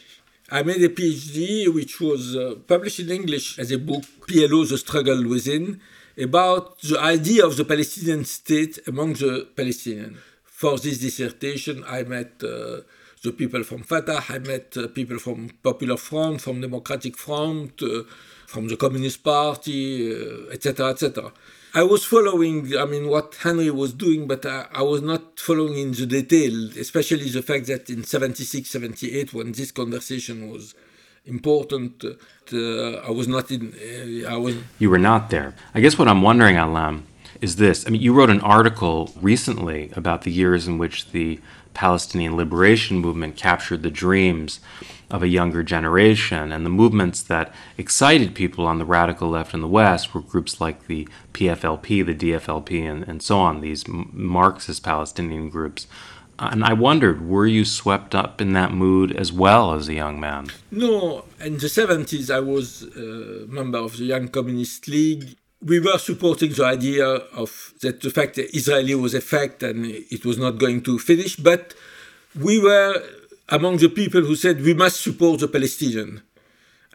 [0.50, 4.78] I made a PhD which was uh, published in English as a book, PLO The
[4.78, 5.80] Struggle Within
[6.18, 10.16] about the idea of the Palestinian state among the Palestinians.
[10.58, 12.80] For this dissertation, I met uh,
[13.22, 18.02] the people from Fatah, I met uh, people from Popular Front, from Democratic Front, uh,
[18.48, 20.12] from the Communist Party,
[20.50, 21.32] etc., uh, etc.
[21.76, 25.78] I was following, I mean, what Henri was doing, but I, I, was not following
[25.78, 30.74] in the detail, especially the fact that in 76, 78, when this conversation was
[31.24, 32.04] important.
[32.52, 33.74] Uh, I was not in.
[33.74, 34.56] Uh, I was.
[34.80, 35.54] You were not there.
[35.74, 37.06] I guess what I'm wondering, Alain,
[37.40, 37.86] is this.
[37.86, 41.40] I mean, you wrote an article recently about the years in which the
[41.74, 44.60] Palestinian liberation movement captured the dreams
[45.10, 49.60] of a younger generation, and the movements that excited people on the radical left in
[49.60, 54.82] the West were groups like the PFLP, the DFLP, and, and so on, these Marxist
[54.82, 55.86] Palestinian groups
[56.38, 60.20] and I wondered, were you swept up in that mood as well as a young
[60.20, 60.48] man?
[60.70, 65.36] No, in the 70s, I was a member of the Young Communist League.
[65.60, 69.86] We were supporting the idea of that the fact that Israel was a fact and
[69.86, 71.74] it was not going to finish, but
[72.38, 73.02] we were
[73.48, 76.22] among the people who said we must support the Palestinian.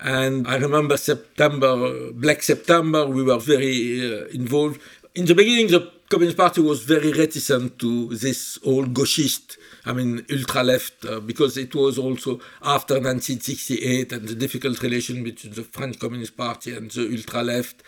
[0.02, 4.82] And I remember September, Black September, we were very uh, involved.
[5.16, 10.26] In the beginning, the Communist Party was very reticent to this old gauchist I mean,
[10.32, 15.64] ultra left, uh, because it was also after 1968 and the difficult relation between the
[15.64, 17.84] French Communist Party and the ultra left.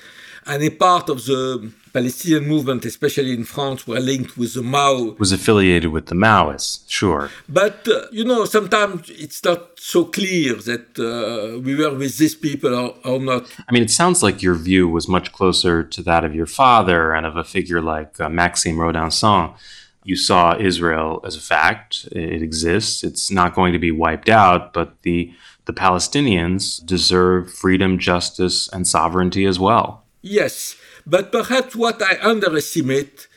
[0.47, 5.15] And a part of the Palestinian movement, especially in France, were linked with the Mao.
[5.17, 7.31] Was affiliated with the Maoists, sure.
[7.49, 12.36] But, uh, you know, sometimes it's not so clear that uh, we were with these
[12.36, 13.47] people or, or, not.
[13.67, 17.13] I mean, it sounds like your view was much closer to that of your father
[17.13, 19.55] and of a figure like uh, Maxime Rodinson
[20.05, 22.08] you saw Israel as a fact.
[22.12, 23.03] It exists.
[23.03, 25.34] It's not going to be wiped out, but the
[25.65, 30.04] the Palestinians deserve freedom, justice, and sovereignty as well.
[30.25, 33.27] Yes, but perhaps what I underestimate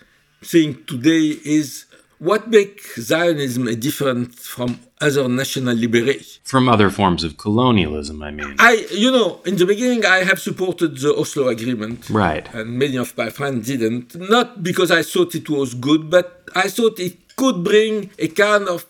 [0.42, 1.84] think today is
[2.18, 6.40] what makes Zionism different from other national liberation?
[6.44, 8.56] From other forms of colonialism, I mean.
[8.58, 12.08] I, you know, in the beginning, I have supported the Oslo Agreement.
[12.08, 12.48] Right.
[12.54, 14.14] And many of my friends didn't.
[14.16, 18.66] Not because I thought it was good, but I thought it could bring a kind
[18.66, 18.86] of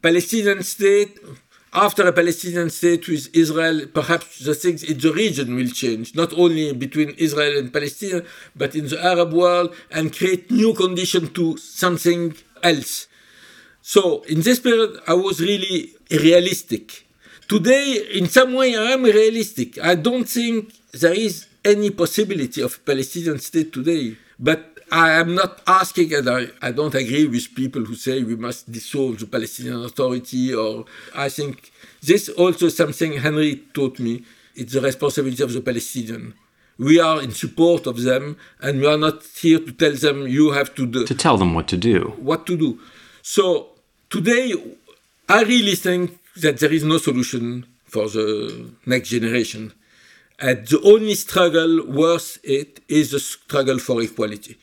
[0.00, 1.18] Palestinian state.
[1.76, 6.32] After a Palestinian state with Israel, perhaps the things in the region will change, not
[6.34, 8.22] only between Israel and Palestine,
[8.54, 13.08] but in the Arab world, and create new conditions to something else.
[13.82, 17.06] So in this period, I was really realistic.
[17.48, 19.76] Today, in some way, I am realistic.
[19.82, 24.16] I don't think there is any possibility of a Palestinian state today.
[24.38, 28.36] But I am not asking, and I, I don't agree with people who say we
[28.36, 34.24] must dissolve the Palestinian Authority, or I think this also something Henri taught me.
[34.54, 36.34] It's the responsibility of the Palestinian.
[36.78, 40.52] We are in support of them, and we are not here to tell them you
[40.52, 41.06] have to do.
[41.06, 42.14] To tell them what to do.
[42.18, 42.80] What to do.
[43.22, 43.68] So
[44.10, 44.52] today,
[45.28, 49.72] I really think that there is no solution for the next generation.
[50.40, 54.58] And the only struggle worth it is the struggle for equality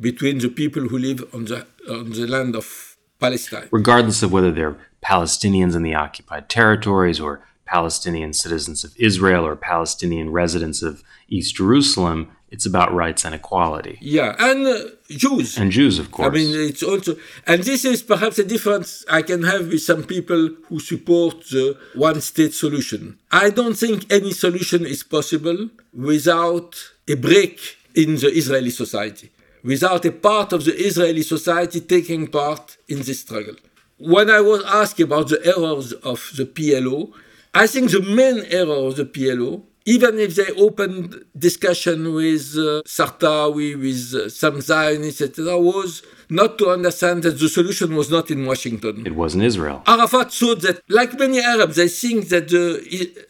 [0.00, 3.68] between the people who live on the, on the land of Palestine.
[3.70, 9.56] Regardless of whether they're Palestinians in the occupied territories or Palestinian citizens of Israel or
[9.56, 12.30] Palestinian residents of East Jerusalem.
[12.48, 13.98] It's about rights and equality.
[14.00, 14.78] Yeah, and uh,
[15.10, 15.58] Jews.
[15.58, 16.28] And Jews, of course.
[16.28, 20.04] I mean, it's also, and this is perhaps a difference I can have with some
[20.04, 23.18] people who support the one state solution.
[23.32, 26.76] I don't think any solution is possible without
[27.08, 27.58] a break
[27.96, 29.30] in the Israeli society,
[29.66, 33.56] without a part of the Israeli society taking part in this struggle.
[33.98, 37.12] When I was asked about the errors of the PLO,
[37.52, 42.82] I think the main error of the PLO, even if they opened discussion with uh,
[42.96, 48.30] Sartawi, with uh, some Zionists, etc., was not to understand that the solution was not
[48.30, 49.06] in Washington.
[49.06, 49.82] It was in Israel.
[49.86, 52.66] Arafat thought that, like many Arabs, they think that the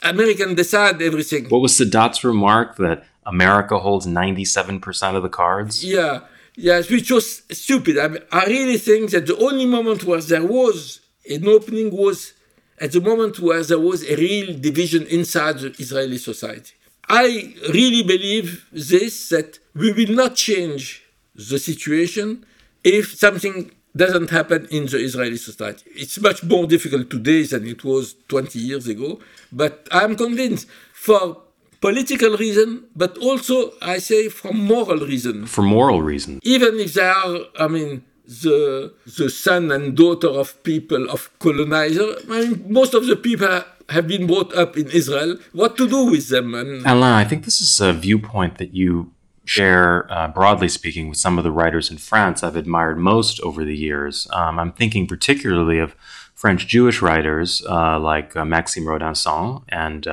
[0.03, 1.44] American decide everything.
[1.49, 5.85] What was Sadat's remark that America holds 97% of the cards?
[5.85, 6.21] Yeah,
[6.55, 7.99] yes, which was stupid.
[7.99, 12.33] I, mean, I really think that the only moment where there was an opening was
[12.79, 16.73] at the moment where there was a real division inside the Israeli society.
[17.09, 22.45] I really believe this that we will not change the situation
[22.83, 25.91] if something doesn't happen in the Israeli society.
[25.95, 31.43] It's much more difficult today than it was 20 years ago, but I'm convinced for
[31.81, 35.47] political reason, but also I say for moral reason.
[35.47, 36.41] For moral reason.
[36.43, 42.17] Even if they are, I mean, the the son and daughter of people of colonizer.
[42.31, 45.37] I mean, most of the people have been brought up in Israel.
[45.53, 46.55] What to do with them?
[46.55, 49.12] And Alain, I think this is a viewpoint that you
[49.45, 53.65] share, uh, broadly speaking, with some of the writers in France I've admired most over
[53.65, 54.27] the years.
[54.33, 55.95] Um, I'm thinking particularly of
[56.35, 60.07] French Jewish writers uh, like uh, Maxime Rodinson and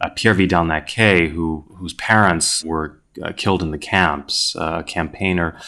[0.00, 5.58] uh, uh, Pierre Vidal-Naquet, who whose parents were uh, killed in the camps, a campaigner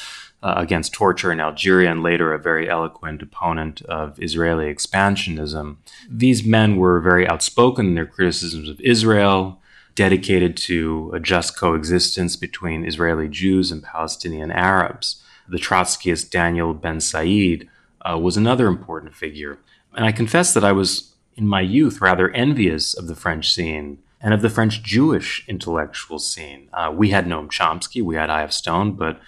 [0.42, 5.76] uh, against torture in Algeria and later a very eloquent opponent of Israeli expansionism.
[6.08, 9.60] These men were very outspoken in their criticisms of Israel,
[9.94, 15.22] dedicated to a just coexistence between Israeli Jews and Palestinian Arabs.
[15.48, 17.68] The Trotskyist Daniel Bensaïd
[18.08, 19.58] uh, was another important figure.
[19.94, 23.98] And I confess that I was, in my youth, rather envious of the French scene
[24.20, 26.68] and of the French Jewish intellectual scene.
[26.72, 28.52] Uh, we had Noam Chomsky, we had I.F.
[28.52, 29.20] Stone, but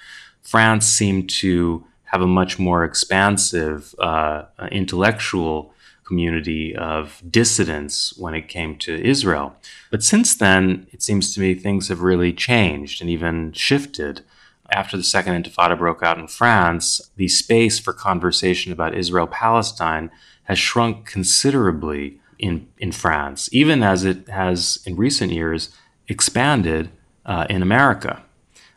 [0.43, 5.73] France seemed to have a much more expansive uh, intellectual
[6.05, 9.57] community of dissidents when it came to Israel.
[9.91, 14.23] But since then, it seems to me things have really changed and even shifted.
[14.71, 20.11] After the Second Intifada broke out in France, the space for conversation about Israel Palestine
[20.45, 25.71] has shrunk considerably in, in France, even as it has in recent years
[26.09, 26.91] expanded
[27.25, 28.23] uh, in America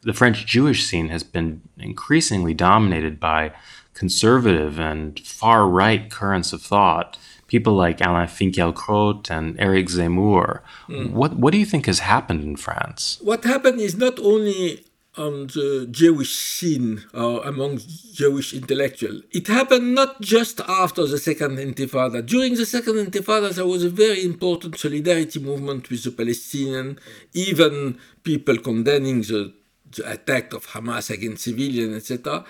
[0.05, 3.51] the French Jewish scene has been increasingly dominated by
[3.95, 10.61] conservative and far right currents of thought, people like Alain Finkielkraut and Eric Zemmour.
[10.87, 11.11] Mm.
[11.11, 13.17] What, what do you think has happened in France?
[13.21, 14.84] What happened is not only
[15.17, 17.79] on the Jewish scene or among
[18.13, 19.23] Jewish intellectuals.
[19.31, 22.25] It happened not just after the Second Intifada.
[22.25, 26.99] During the Second Intifada, there was a very important solidarity movement with the Palestinians,
[27.33, 29.53] even people condemning the,
[29.91, 32.45] the attack of Hamas against civilians, etc.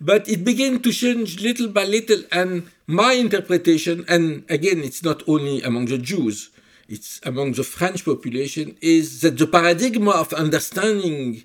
[0.00, 5.22] But it began to change little by little, and my interpretation, and again, it's not
[5.26, 6.50] only among the Jews,
[6.88, 11.42] it's among the French population, is that the paradigm of understanding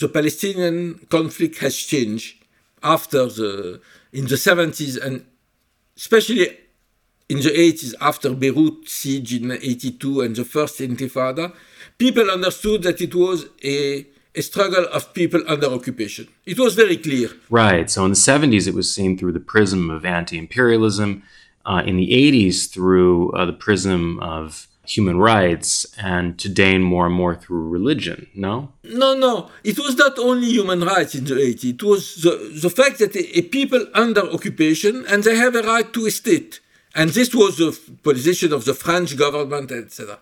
[0.00, 2.44] the Palestinian conflict has changed
[2.82, 3.80] after the
[4.12, 5.24] in the 70s and
[5.96, 6.48] especially
[7.28, 11.52] in the 80s after Beirut siege in 82 and the first intifada
[11.98, 16.26] people understood that it was a a struggle of people under occupation.
[16.44, 17.30] It was very clear.
[17.50, 17.88] Right.
[17.88, 21.22] So in the 70s, it was seen through the prism of anti imperialism.
[21.66, 27.06] Uh, in the 80s, through uh, the prism of human rights and to today more
[27.06, 28.72] and more through religion, no?
[28.82, 29.50] No, no.
[29.62, 31.64] It was not only human rights in the 80s.
[31.64, 35.92] It was the, the fact that a people under occupation and they have a right
[35.92, 36.60] to a state.
[36.94, 40.18] And this was the position of the French government, etc.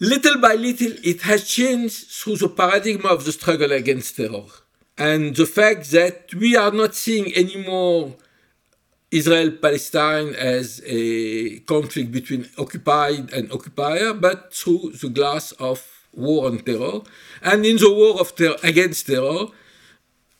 [0.00, 4.44] Little by little, it has changed through the paradigm of the struggle against terror.
[4.98, 8.14] And the fact that we are not seeing anymore
[9.10, 16.46] Israel Palestine as a conflict between occupied and occupier, but through the glass of war
[16.46, 17.00] on terror.
[17.42, 19.46] And in the war of ter- against terror,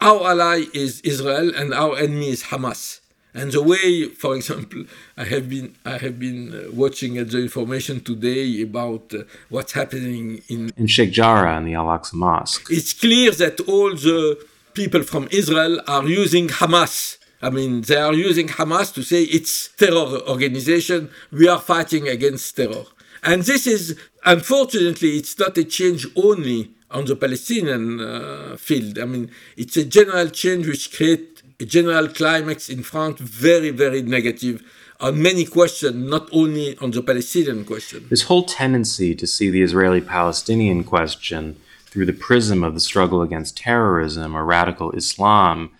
[0.01, 3.01] our ally is Israel and our enemy is Hamas.
[3.35, 4.85] And the way, for example,
[5.17, 10.43] I have been I have been uh, watching the information today about uh, what's happening
[10.49, 12.67] in in Sheikh Jarrah and the Al Aqsa Mosque.
[12.71, 14.39] It's clear that all the
[14.75, 19.69] people from Israel are using Hamas I mean, they are using Hamas to say it's
[19.77, 21.11] terror organization.
[21.31, 22.85] We are fighting against terror.
[23.23, 28.99] And this is, unfortunately, it's not a change only on the Palestinian uh, field.
[28.99, 34.03] I mean, it's a general change which creates a general climax in France, very, very
[34.03, 34.63] negative
[35.01, 38.07] on many questions, not only on the Palestinian question.
[38.11, 43.23] This whole tendency to see the Israeli Palestinian question through the prism of the struggle
[43.23, 45.71] against terrorism or radical Islam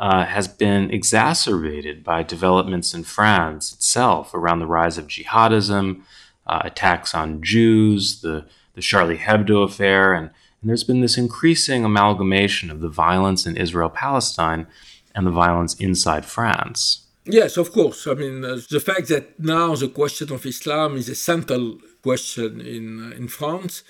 [0.00, 6.00] uh, has been exacerbated by developments in France itself around the rise of jihadism,
[6.46, 10.30] uh, attacks on Jews, the, the Charlie Hebdo affair, and,
[10.60, 14.66] and there's been this increasing amalgamation of the violence in Israel Palestine
[15.14, 17.06] and the violence inside France.
[17.26, 18.06] Yes, of course.
[18.06, 22.62] I mean, uh, the fact that now the question of Islam is a central question
[22.62, 23.82] in, uh, in France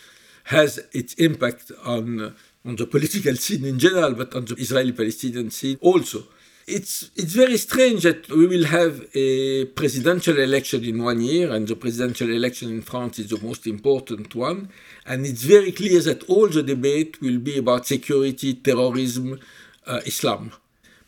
[0.45, 2.31] has its impact on uh,
[2.65, 6.25] on the political scene in general, but on the Israeli-Palestinian scene also.
[6.67, 11.67] It's, it's very strange that we will have a presidential election in one year, and
[11.67, 14.69] the presidential election in France is the most important one.
[15.05, 19.41] And it's very clear that all the debate will be about security, terrorism,
[19.87, 20.53] uh, Islam.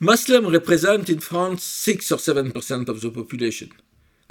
[0.01, 3.71] Muslims represent in France 6 or 7% of the population.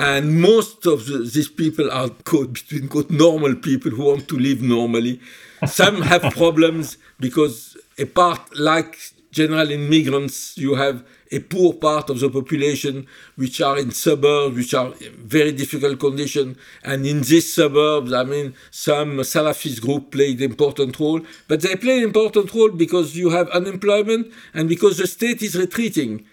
[0.02, 4.38] And most of the, these people are quote, between quote, normal people who want to
[4.38, 5.20] live normally
[5.68, 8.97] some have problems because a part, like
[9.32, 14.74] general immigrants, you have a poor part of the population which are in suburbs, which
[14.74, 16.58] are very difficult condition.
[16.84, 21.99] And in these suburbs, I mean, some Salafist group played important role, but they play
[21.99, 26.26] an important role because you have unemployment and because the state is retreating.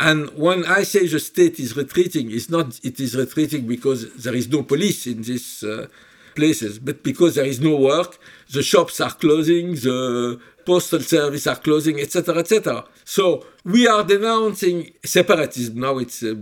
[0.00, 4.34] And when I say the state is retreating, it's not it is retreating because there
[4.34, 5.88] is no police in these uh,
[6.34, 8.18] places, but because there is no work,
[8.50, 12.84] the shops are closing, the postal service are closing, etc., etc.
[13.04, 15.98] So we are denouncing separatism now.
[15.98, 16.34] It's uh,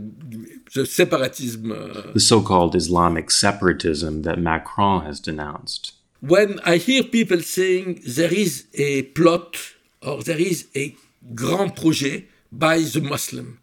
[0.74, 5.94] the separatism, uh, the so-called Islamic separatism that Macron has denounced.
[6.20, 9.56] When I hear people saying there is a plot
[10.00, 10.94] or there is a
[11.34, 13.60] grand projet by the Muslim,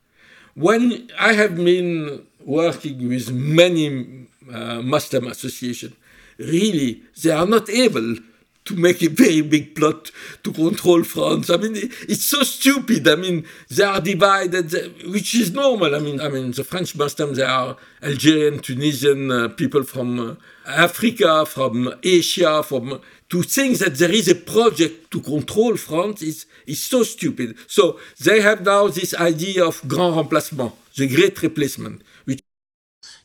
[0.54, 5.96] when I have been working with many uh, Muslim associations,
[6.38, 8.16] really they are not able
[8.66, 10.12] to make a very big plot
[10.44, 11.50] to control France.
[11.52, 13.08] I mean, it's so stupid.
[13.08, 14.72] I mean, they are divided,
[15.08, 15.96] which is normal.
[15.96, 20.36] I mean, I mean, the French Muslims, they are Algerian, Tunisian uh, people from uh,
[20.68, 26.46] Africa, from Asia, from to think that there is a project to control France is
[26.66, 27.58] is so stupid.
[27.68, 32.02] So they have now this idea of grand remplacement, the great replacement.
[32.26, 32.42] Which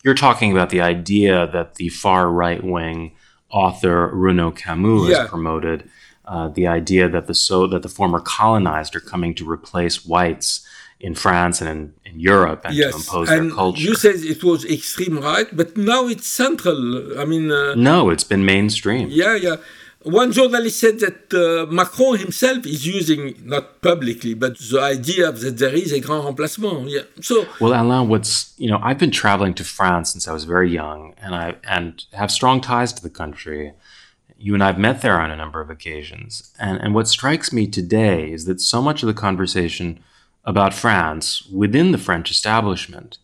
[0.05, 3.13] You're talking about the idea that the far right wing
[3.51, 5.21] author Renaud Camus yeah.
[5.21, 5.89] has promoted
[6.25, 10.67] uh, the idea that the so that the former colonized are coming to replace whites
[11.01, 12.91] in France and in, in Europe and yes.
[12.91, 13.83] to impose and their culture.
[13.83, 17.19] You said it was extreme right, but now it's central.
[17.19, 19.09] I mean, uh, no, it's been mainstream.
[19.11, 19.57] Yeah, yeah.
[20.03, 25.59] One journalist said that uh, Macron himself is using, not publicly, but the idea that
[25.59, 26.89] there is a grand remplacement.
[26.89, 27.03] Yeah.
[27.21, 30.71] So, well, Alain, what's you know, I've been traveling to France since I was very
[30.71, 33.73] young, and I and have strong ties to the country.
[34.39, 37.53] You and I have met there on a number of occasions, and and what strikes
[37.53, 40.03] me today is that so much of the conversation
[40.45, 43.19] about France within the French establishment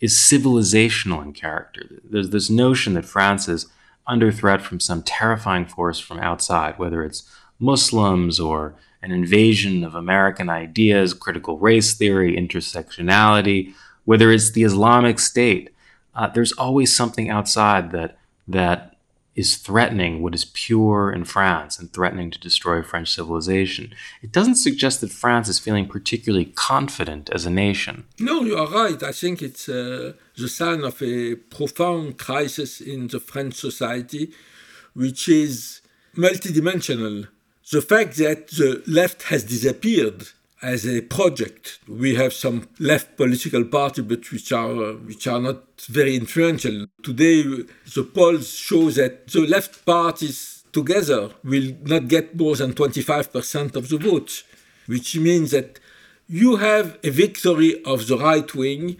[0.00, 2.00] is civilizational in character.
[2.02, 3.66] There's this notion that France is
[4.06, 9.94] under threat from some terrifying force from outside, whether it's Muslims or an invasion of
[9.94, 13.72] American ideas, critical race theory, intersectionality,
[14.04, 15.70] whether it's the Islamic State.
[16.14, 18.93] Uh, there's always something outside that that
[19.34, 23.92] is threatening what is pure in France and threatening to destroy French civilization.
[24.22, 28.04] It doesn't suggest that France is feeling particularly confident as a nation.
[28.18, 29.02] No, you are right.
[29.02, 34.32] I think it's uh, the sign of a profound crisis in the French society,
[34.94, 35.80] which is
[36.16, 37.28] multidimensional.
[37.72, 40.28] The fact that the left has disappeared
[40.64, 41.78] as a project.
[41.86, 46.86] We have some left political party, but which are uh, which are not very influential.
[47.02, 47.42] Today,
[47.94, 53.88] the polls show that the left parties together will not get more than 25% of
[53.90, 54.42] the votes,
[54.86, 55.78] which means that
[56.26, 58.96] you have a victory of the right wing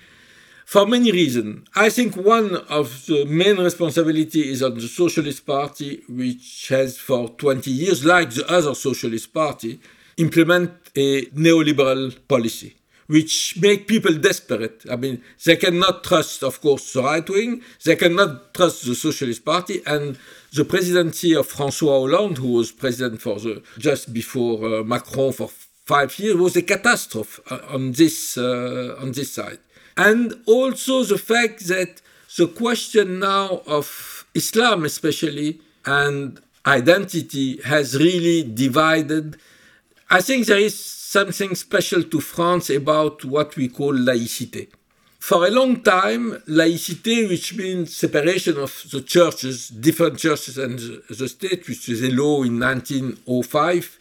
[0.66, 1.66] for many reasons.
[1.74, 7.28] I think one of the main responsibility is on the Socialist Party, which has for
[7.30, 9.80] 20 years, like the other Socialist Party,
[10.16, 12.74] implement a neoliberal policy
[13.06, 14.84] which make people desperate.
[14.90, 19.44] I mean, they cannot trust, of course, the right wing, they cannot trust the Socialist
[19.44, 20.18] Party, and
[20.54, 25.48] the presidency of François Hollande, who was president for the just before uh, Macron for
[25.84, 29.58] five years, was a catastrophe uh, on this uh, on this side,
[29.96, 32.00] and also the fact that
[32.36, 39.36] the question now of Islam, especially, and identity has really divided
[40.16, 44.68] I think there is something special to France about what we call laïcité.
[45.18, 50.78] For a long time, laïcité, which means separation of the churches, different churches and
[51.10, 53.98] the state, which is a law in 1905,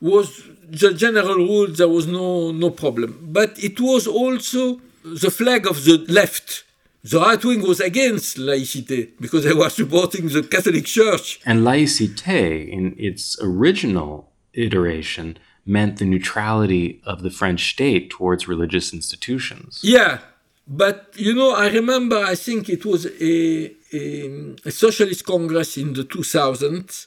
[0.00, 3.10] was the general rule, there was no, no problem.
[3.20, 6.64] But it was also the flag of the left.
[7.02, 11.38] The right wing was against laïcité because they were supporting the Catholic Church.
[11.44, 18.92] And laïcité, in its original iteration meant the neutrality of the French state towards religious
[18.92, 19.80] institutions.
[19.82, 20.18] Yeah,
[20.66, 25.92] but you know, I remember, I think it was a, a, a socialist congress in
[25.94, 27.06] the 2000s,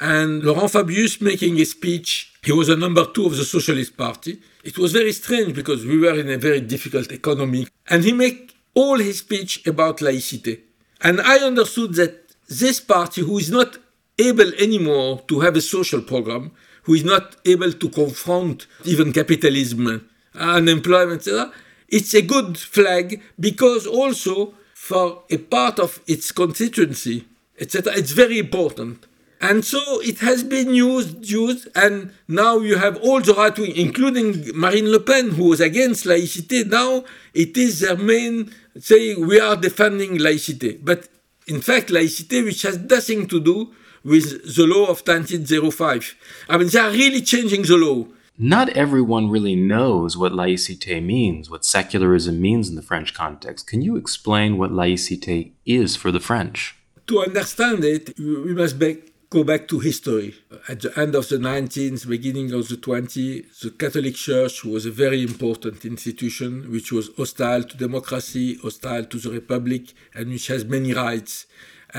[0.00, 2.32] and Laurent Fabius making a speech.
[2.42, 4.40] He was a number two of the Socialist Party.
[4.62, 8.52] It was very strange because we were in a very difficult economy, and he made
[8.74, 10.62] all his speech about laicity.
[11.00, 13.78] And I understood that this party, who is not
[14.18, 16.52] able anymore to have a social program,
[16.84, 21.52] who is not able to confront even capitalism, unemployment, etc.,
[21.88, 27.24] it's a good flag because also for a part of its constituency,
[27.58, 29.06] etc., it's very important.
[29.40, 33.76] And so it has been used, used, and now you have all the right wing,
[33.76, 36.66] including Marine Le Pen, who was against laicité.
[36.66, 37.04] Now
[37.34, 40.78] it is their main saying we are defending laicité.
[40.82, 41.08] But
[41.46, 43.74] in fact, laicité, which has nothing to do
[44.06, 46.14] with the law of 1905.
[46.48, 48.06] I mean, they are really changing the law.
[48.38, 53.66] Not everyone really knows what laïcité means, what secularism means in the French context.
[53.66, 56.76] Can you explain what laïcité is for the French?
[57.08, 58.98] To understand it, we must be,
[59.30, 60.34] go back to history.
[60.68, 64.90] At the end of the 19th, beginning of the 20th, the Catholic Church was a
[64.90, 70.64] very important institution which was hostile to democracy, hostile to the Republic, and which has
[70.64, 71.46] many rights.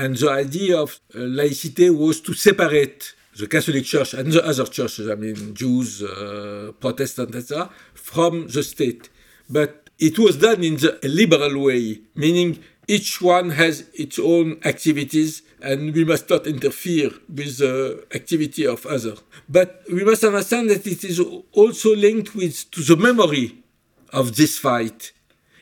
[0.02, 4.66] And the idea of uh, laicity was to separate the Catholic Church and the other
[4.66, 9.10] churches, I mean, Jews, uh, Protestants, etc., from the state.
[9.50, 15.42] But it was done in the liberal way, meaning each one has its own activities
[15.60, 19.18] and we must not interfere with the activity of others.
[19.48, 21.18] But we must understand that it is
[21.52, 23.64] also linked with to the memory
[24.12, 25.12] of this fight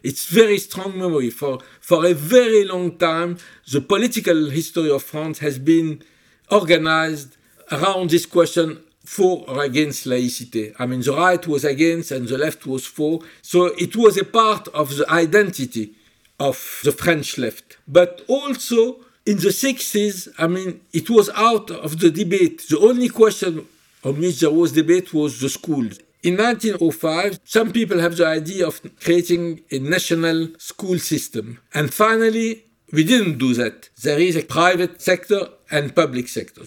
[0.02, 1.30] it's very strong memory.
[1.30, 3.38] For, for a very long time,
[3.70, 6.02] the political history of France has been
[6.50, 7.36] organized
[7.70, 10.72] around this question for or against laicity.
[10.78, 13.20] I mean, the right was against and the left was for.
[13.42, 15.92] So it was a part of the identity
[16.38, 17.78] of the French left.
[17.86, 22.64] But also in the 60s, I mean, it was out of the debate.
[22.68, 23.66] The only question
[24.04, 28.66] on which there was debate was the schools In 1905, some people have the idea
[28.66, 31.60] of creating a national school system.
[31.72, 33.90] And finally, we didn't do that.
[34.02, 36.62] There is a private sector and public sector.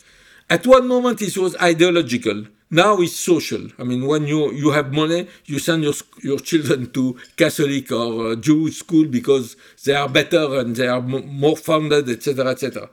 [0.49, 2.45] At one moment, it was ideological.
[2.71, 3.67] Now it's social.
[3.77, 8.31] I mean, when you, you have money, you send your, your children to Catholic or
[8.31, 12.89] uh, Jewish school because they are better and they are more funded, etc., etc.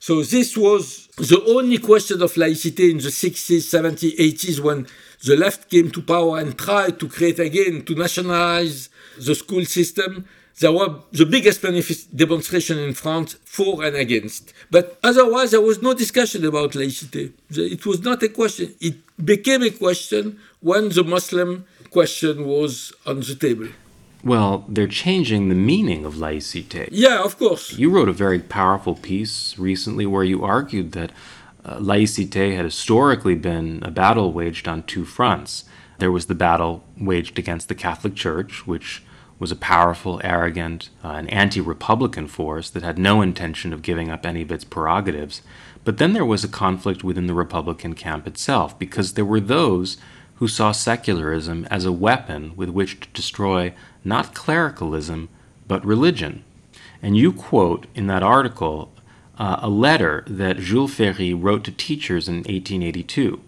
[0.00, 4.86] So this was the only question of laicity in the 60s, 70s, 80s when
[5.24, 8.88] the left came to power and tried to create again, to nationalize
[9.18, 10.26] the school system.
[10.60, 11.62] There were the biggest
[12.16, 14.52] demonstration in France for and against.
[14.70, 17.32] But otherwise, there was no discussion about laïcité.
[17.50, 18.74] It was not a question.
[18.80, 23.68] It became a question when the Muslim question was on the table.
[24.24, 26.88] Well, they're changing the meaning of laïcité.
[26.90, 27.74] Yeah, of course.
[27.74, 31.12] You wrote a very powerful piece recently where you argued that
[31.64, 35.64] uh, laïcité had historically been a battle waged on two fronts.
[35.98, 39.02] There was the battle waged against the Catholic Church, which
[39.38, 44.10] was a powerful, arrogant, uh, and anti republican force that had no intention of giving
[44.10, 45.42] up any of its prerogatives.
[45.84, 49.96] But then there was a conflict within the Republican camp itself, because there were those
[50.36, 53.72] who saw secularism as a weapon with which to destroy
[54.04, 55.28] not clericalism,
[55.66, 56.44] but religion.
[57.02, 58.92] And you quote in that article
[59.38, 63.40] uh, a letter that Jules Ferry wrote to teachers in 1882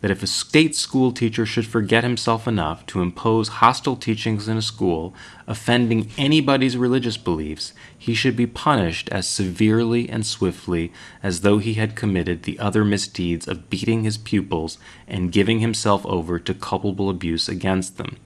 [0.00, 4.56] that if a state school teacher should forget himself enough to impose hostile teachings in
[4.56, 5.12] a school
[5.46, 11.74] offending anybody's religious beliefs, he should be punished as severely and swiftly as though he
[11.74, 14.78] had committed the other misdeeds of beating his pupils
[15.08, 18.16] and giving himself over to culpable abuse against them.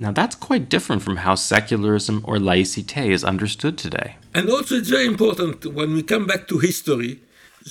[0.00, 4.16] Now, that's quite different from how secularism or laïcité is understood today.
[4.34, 7.20] And also, it's very important when we come back to history,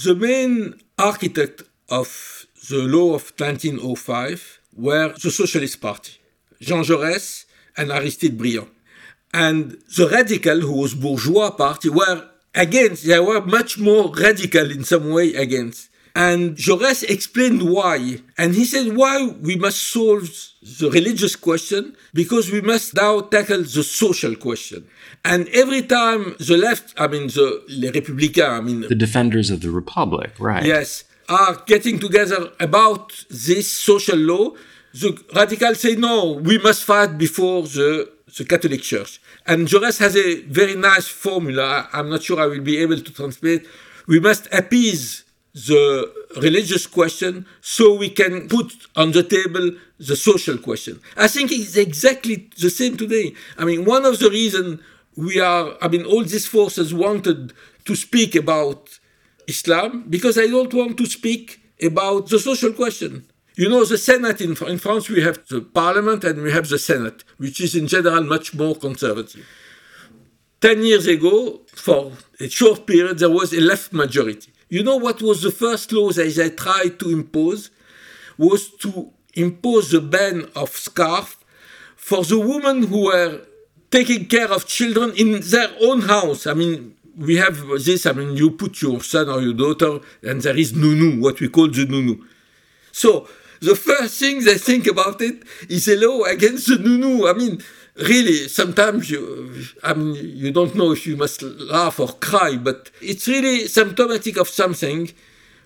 [0.05, 6.19] the main architect of the law of 1905 were the Socialist Party,
[6.61, 8.67] Jean Jaurès and Aristide Briand.
[9.33, 14.83] And the radical, who was bourgeois party, were against, they were much more radical in
[14.83, 15.88] some way against.
[16.15, 18.17] And Jaurès explained why.
[18.37, 20.29] And he said why we must solve
[20.61, 24.87] the religious question because we must now tackle the social question.
[25.23, 29.61] And every time the left, I mean the les républicains, I mean the defenders of
[29.61, 30.65] the republic, right?
[30.65, 34.51] Yes, are getting together about this social law.
[34.93, 39.21] The radicals say no, we must fight before the the Catholic Church.
[39.45, 41.87] And Jaurès has a very nice formula.
[41.93, 43.65] I'm not sure I will be able to translate.
[44.07, 45.23] We must appease
[45.67, 50.99] the religious question so we can put on the table the social question.
[51.17, 53.33] I think it's exactly the same today.
[53.57, 54.79] I mean, one of the reasons
[55.15, 57.53] we are, I mean, all these forces wanted
[57.85, 58.99] to speak about
[59.47, 63.25] Islam because I don't want to speak about the social question.
[63.55, 66.79] You know, the Senate in, in France, we have the Parliament and we have the
[66.79, 69.45] Senate, which is in general much more conservative.
[70.61, 74.51] Ten years ago, for a short period, there was a left majority.
[74.69, 77.71] You know what was the first law that they tried to impose?
[78.37, 81.37] Was to impose the ban of scarf
[81.95, 83.41] for the women who were
[83.91, 86.47] taking care of children in their own house.
[86.47, 90.41] I mean, we have this, I mean, you put your son or your daughter, and
[90.41, 92.23] there is nunu, what we call the nunu.
[92.91, 93.27] So,
[93.61, 97.27] the first thing they think about it is a law against the nunu.
[97.27, 97.61] I mean,
[97.99, 102.91] really, sometimes you, I mean, you don't know if you must laugh or cry, but
[103.01, 105.11] it's really symptomatic of something,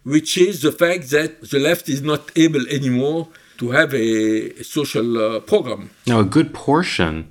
[0.04, 5.36] which is the fact that the left is not able anymore to have a, social
[5.36, 5.90] uh, program.
[6.08, 7.30] Now, a good portion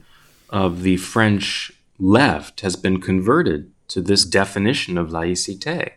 [0.50, 5.92] of the French left has been converted to this definition of laïcité,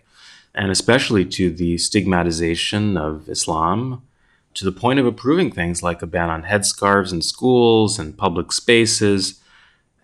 [0.53, 4.01] and especially to the stigmatization of Islam
[4.56, 8.51] to the point of approving things like a ban on headscarves in schools and public
[8.51, 9.41] spaces.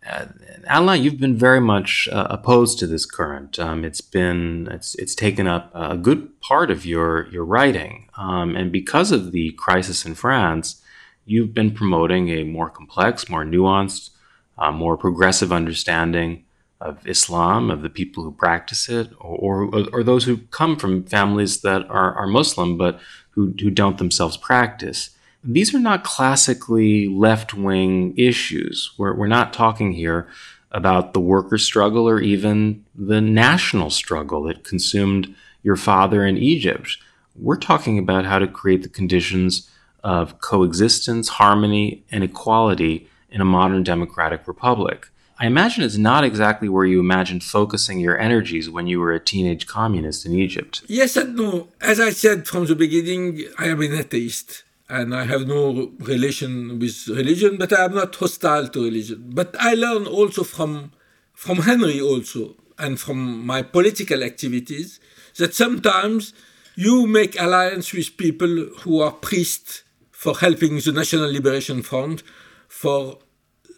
[0.08, 3.58] Uh, you've been very much uh, opposed to this current.
[3.60, 8.56] Um, it's been it's it's taken up a good part of your your writing, um,
[8.56, 10.82] and because of the crisis in France,
[11.26, 14.10] you've been promoting a more complex, more nuanced,
[14.58, 16.46] uh, more progressive understanding
[16.82, 21.04] of Islam, of the people who practice it, or, or, or those who come from
[21.04, 23.00] families that are, are Muslim but
[23.32, 25.12] who, who don't themselves practice.
[25.44, 28.92] These are not classically left wing issues.
[28.98, 30.28] We're, we're not talking here
[30.72, 36.98] about the worker struggle or even the national struggle that consumed your father in Egypt.
[37.36, 39.70] We're talking about how to create the conditions
[40.04, 45.10] of coexistence, harmony, and equality in a modern democratic republic.
[45.42, 49.20] I imagine it's not exactly where you imagined focusing your energies when you were a
[49.20, 50.84] teenage communist in Egypt.
[50.88, 51.70] Yes and no.
[51.82, 53.26] As I said from the beginning,
[53.58, 54.64] I am an atheist.
[54.92, 59.20] and I have no relation with religion, but I am not hostile to religion.
[59.40, 60.92] But I learn also from
[61.34, 62.42] from Henri also
[62.78, 63.20] and from
[63.52, 65.00] my political activities
[65.40, 66.34] that sometimes
[66.76, 72.22] you make alliance with people who are priests for helping the National Liberation Front,
[72.68, 73.18] for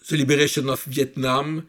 [0.09, 1.67] the liberation of Vietnam,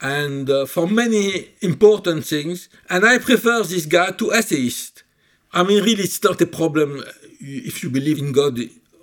[0.00, 2.68] and uh, for many important things.
[2.90, 5.04] And I prefer this guy to atheist.
[5.52, 7.02] I mean, really, it's not a problem
[7.40, 8.58] if you believe in God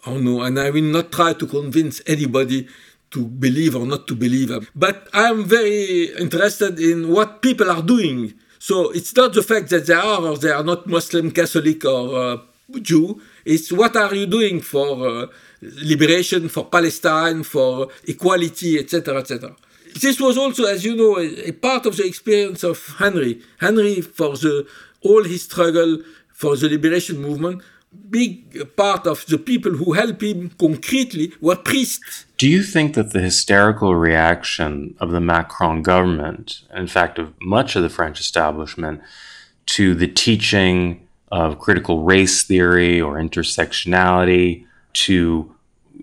[0.06, 0.42] or no.
[0.42, 2.68] And I will not try to convince anybody
[3.12, 4.70] to believe or not to believe.
[4.76, 8.34] But I'm very interested in what people are doing.
[8.60, 12.18] So it's not the fact that they are or they are not Muslim, Catholic, or
[12.18, 12.38] uh,
[12.82, 13.22] Jew.
[13.46, 15.28] It's what are you doing for uh,
[15.62, 19.56] liberation, for Palestine, for equality, etc., etc.
[20.00, 23.42] This was also, as you know, a, a, part of the experience of Henri.
[23.60, 24.68] Henri, for the
[25.02, 26.00] all his struggle
[26.34, 27.62] for the liberation movement,
[28.10, 32.26] big part of the people who helped him concretely were priests.
[32.38, 37.76] Do you think that the hysterical reaction of the Macron government, in fact, of much
[37.76, 39.02] of the French establishment,
[39.68, 44.66] to the teaching of critical race theory or intersectionality,
[45.06, 45.54] to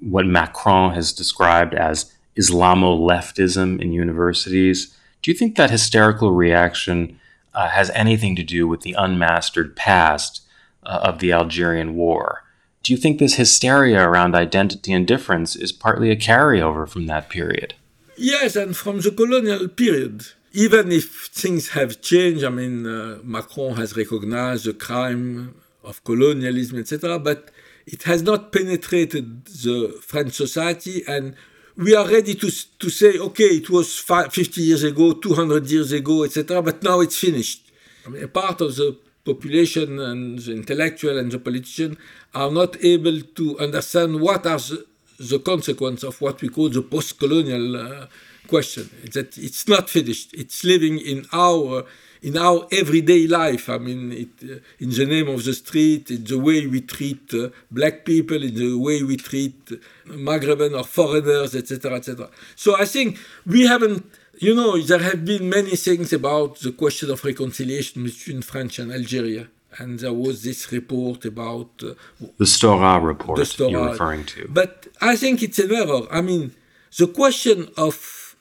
[0.01, 7.19] what Macron has described as Islamo leftism in universities, do you think that hysterical reaction
[7.57, 10.43] uh, has anything to do with the unmastered past
[10.85, 12.45] uh, of the Algerian War.
[12.83, 17.29] Do you think this hysteria around identity and difference is partly a carryover from that
[17.29, 17.75] period?
[18.17, 20.27] Yes, and from the colonial period.
[20.53, 26.79] Even if things have changed, I mean, uh, Macron has recognized the crime of colonialism,
[26.79, 27.51] etc., but
[27.87, 31.35] it has not penetrated the French society, and
[31.77, 36.25] we are ready to, to say, okay, it was 50 years ago, 200 years ago,
[36.25, 37.71] etc., but now it's finished.
[38.05, 41.97] I mean, a part of the population and the intellectual and the politician
[42.35, 44.87] are not able to understand what are the,
[45.19, 48.07] the of what we call the post-colonial uh,
[48.49, 48.89] question.
[49.13, 50.35] That it's not finished.
[50.35, 51.85] It's living in our
[52.23, 53.69] in our everyday life.
[53.69, 57.33] I mean, it, uh, in the name of the street, in the way we treat
[57.35, 59.67] uh, black people, in the way we treat
[60.07, 62.29] Maghreban or foreigners, etc., etc.
[62.55, 64.05] So I think we haven't
[64.39, 68.93] you know, there have been many things about the question of reconciliation between France and
[68.93, 69.49] Algeria.
[69.79, 71.95] And there was this report about uh,
[72.39, 73.71] the Stora report the Stora.
[73.71, 74.49] you're referring to.
[74.49, 76.03] But I think it's an error.
[76.11, 76.55] I mean,
[76.97, 77.95] the question of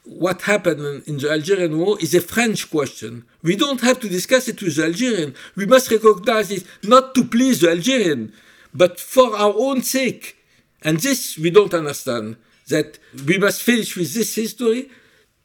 [0.06, 3.26] what happened in the Algerian war is a French question.
[3.42, 5.36] We don't have to discuss it with the Algerian.
[5.56, 8.34] We must recognize it not to please the Algerian,
[8.74, 10.38] but for our own sake.
[10.82, 12.38] And this we don't understand.
[12.70, 12.98] That
[13.28, 14.90] we must finish with this history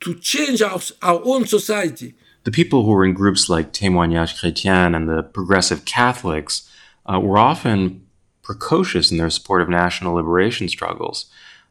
[0.01, 2.15] to change our, our own society.
[2.45, 6.71] The people who were in groups like Témoignage Chrétien and the progressive Catholics
[7.05, 8.07] uh, were often
[8.43, 11.27] precocious in their support of national liberation struggles.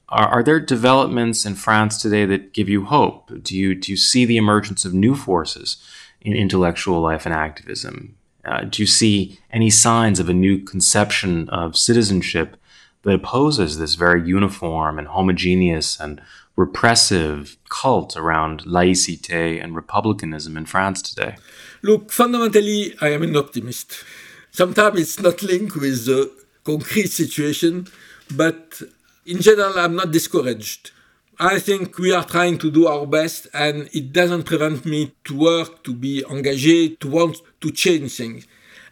[0.09, 3.31] Are, are, there developments in France today that give you hope?
[3.43, 5.77] Do you, do you see the emergence of new forces
[6.21, 8.15] in intellectual life and activism?
[8.43, 12.57] Uh, do you see any signs of a new conception of citizenship
[13.03, 16.21] that opposes this very uniform and homogeneous and
[16.55, 21.35] repressive cult around laïcité and republicanism in France today?
[21.83, 24.03] Look, fundamentally, I am an optimist.
[24.51, 26.31] Sometimes it's not linked with the
[26.63, 27.87] concrete situation,
[28.31, 28.81] but
[29.29, 30.91] in general, I'm not discouraged.
[31.39, 35.37] I think we are trying to do our best, and it doesn't prevent me to
[35.37, 38.47] work, to be engaged, to want to change things.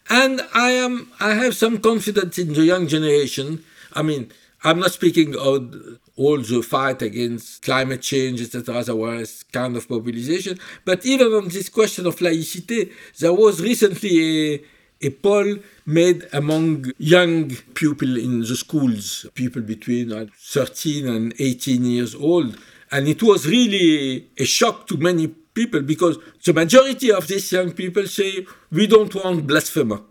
[0.10, 3.64] And I am, I have some confidence in the young generation.
[3.94, 4.32] I mean,
[4.64, 10.60] I'm not speaking of all the fight against climate change, etc., otherwise kind of mobilization.
[10.86, 14.62] But even on this question of laicité, there was recently a,
[15.02, 21.84] a poll made among young people in the schools, people between uh, 13 and 18
[21.86, 22.58] years old.
[22.92, 27.72] And it was really a shock to many people because the majority of these young
[27.72, 30.02] people say, we don't want blasphemer.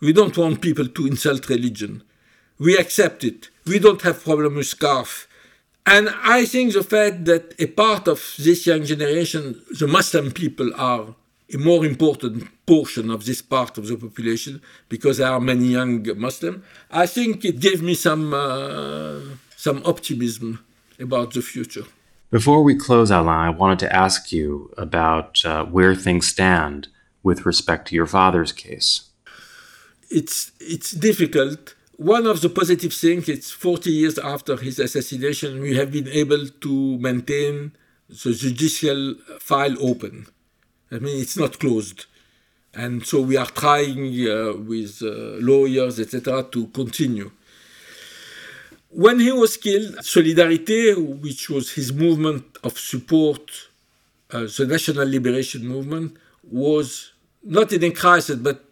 [0.00, 2.02] We don't want people to insult religion.
[2.58, 3.48] We accept it.
[3.66, 5.28] We don't have problem with scarf
[5.90, 10.70] and I think the fact that a part of this young generation, the Muslim people,
[10.76, 11.14] are
[11.54, 16.06] a more important portion of this part of the population because there are many young
[16.18, 16.62] Muslims.
[16.90, 19.20] I think it gave me some uh,
[19.56, 20.64] some optimism
[20.98, 21.86] about the future.
[22.30, 26.88] Before we close, Alain, I wanted to ask you about uh, where things stand
[27.22, 29.08] with respect to your father's case.
[30.10, 35.74] It's it's difficult one of the positive things is 40 years after his assassination, we
[35.74, 37.72] have been able to maintain
[38.08, 40.28] the judicial file open.
[40.90, 42.06] I mean, it's not closed.
[42.74, 47.30] And so we are trying uh, with uh, lawyers, etc., to continue.
[48.90, 53.50] when he was killed, Solidarité, which was his movement of support,
[54.30, 57.12] uh, the national liberation movement, was
[57.42, 58.64] not in a crisis, but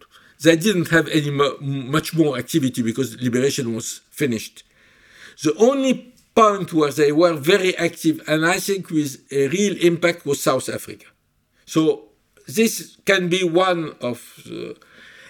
[0.43, 4.63] they didn't have any much more activity because liberation was finished.
[5.43, 10.25] The only point where they were very active, and I think with a real impact,
[10.25, 11.05] was South Africa.
[11.65, 12.06] So
[12.47, 14.77] this can be one of, the,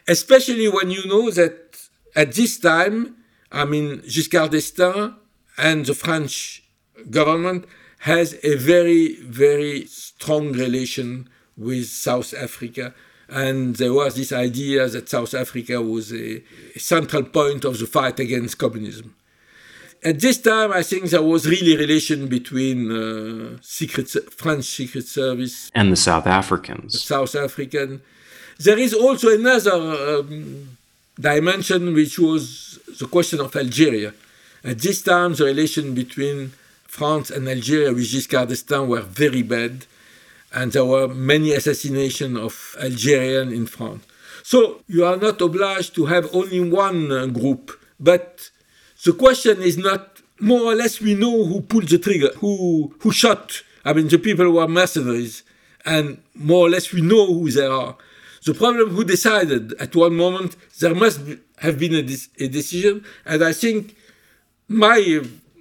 [0.08, 1.78] especially when you know that
[2.16, 3.16] at this time,
[3.52, 5.16] I mean, Giscard d'Estaing
[5.58, 6.64] and the French
[7.10, 7.66] government
[8.00, 12.94] has a very, very strong relation with South Africa.
[13.30, 16.44] And there was this idea that South Africa was a,
[16.76, 19.16] a central point of the fight against communism.
[20.04, 25.08] At this time, I think there was really a relation between uh, secret French secret
[25.08, 26.94] service and the South Africans.
[26.94, 28.02] The South African.
[28.60, 30.78] There is also another um,
[31.20, 34.14] dimension, which was the question of Algeria.
[34.64, 36.54] At this time, the relation between
[36.86, 39.86] France and Algeria with Giscard d'Estaing were very bad,
[40.54, 44.04] and there were many assassinations of Algerians in France.
[44.44, 48.50] So you are not obliged to have only one uh, group, but
[49.08, 53.12] the question is not more or less we know who pulled the trigger, who who
[53.24, 53.46] shot.
[53.86, 55.44] I mean, the people were mercenaries,
[55.86, 56.06] and
[56.36, 57.96] more or less we know who they are.
[58.46, 61.22] The problem who decided at one moment there must
[61.66, 62.06] have been a,
[62.46, 63.96] a decision, and I think
[64.68, 65.00] my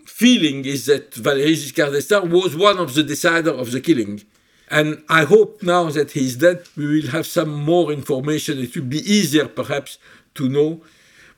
[0.05, 4.23] feeling is that Valéry Giscard d'Estaing was one of the deciders of the killing.
[4.69, 8.59] And I hope now that he's dead, we will have some more information.
[8.59, 9.99] It will be easier, perhaps,
[10.35, 10.81] to know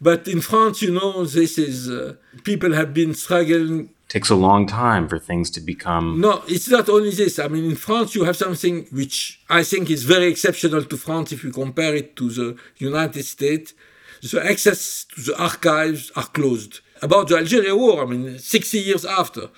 [0.00, 3.90] but in France, you know, this is uh, people have been struggling.
[4.08, 6.20] Takes a long time for things to become.
[6.20, 7.38] No, it's not only this.
[7.38, 11.32] I mean, in France, you have something which I think is very exceptional to France
[11.32, 13.74] if you compare it to the United States.
[14.22, 16.80] The access to the archives are closed.
[17.02, 19.50] About the Algeria war, I mean, 60 years after.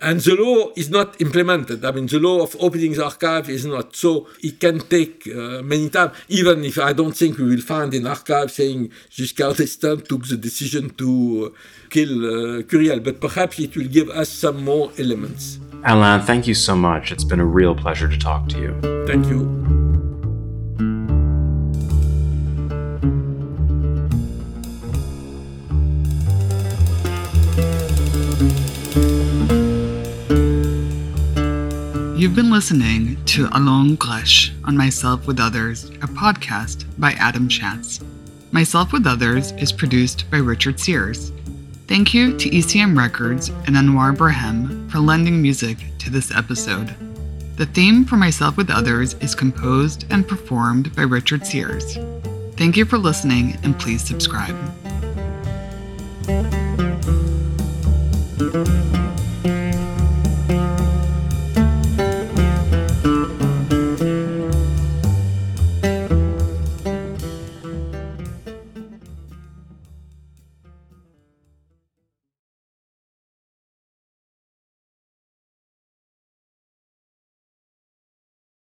[0.00, 1.84] And the law is not implemented.
[1.84, 3.96] I mean, the law of opening the archive is not.
[3.96, 7.94] So it can take uh, many time, even if I don't think we will find
[7.94, 13.58] an archive saying Giscard d'Estaing took the decision to uh, kill uh, Curiel, but perhaps
[13.58, 15.58] it will give us some more elements.
[15.84, 17.10] Alain, thank you so much.
[17.10, 19.06] It's been a real pleasure to talk to you.
[19.06, 19.85] Thank you.
[32.16, 38.02] You've been listening to Alain Gresh on Myself with Others, a podcast by Adam Shatz.
[38.52, 41.30] Myself with Others is produced by Richard Sears.
[41.86, 46.94] Thank you to ECM Records and Anouar Brahem for lending music to this episode.
[47.56, 51.98] The theme for Myself with Others is composed and performed by Richard Sears.
[52.56, 54.56] Thank you for listening and please subscribe.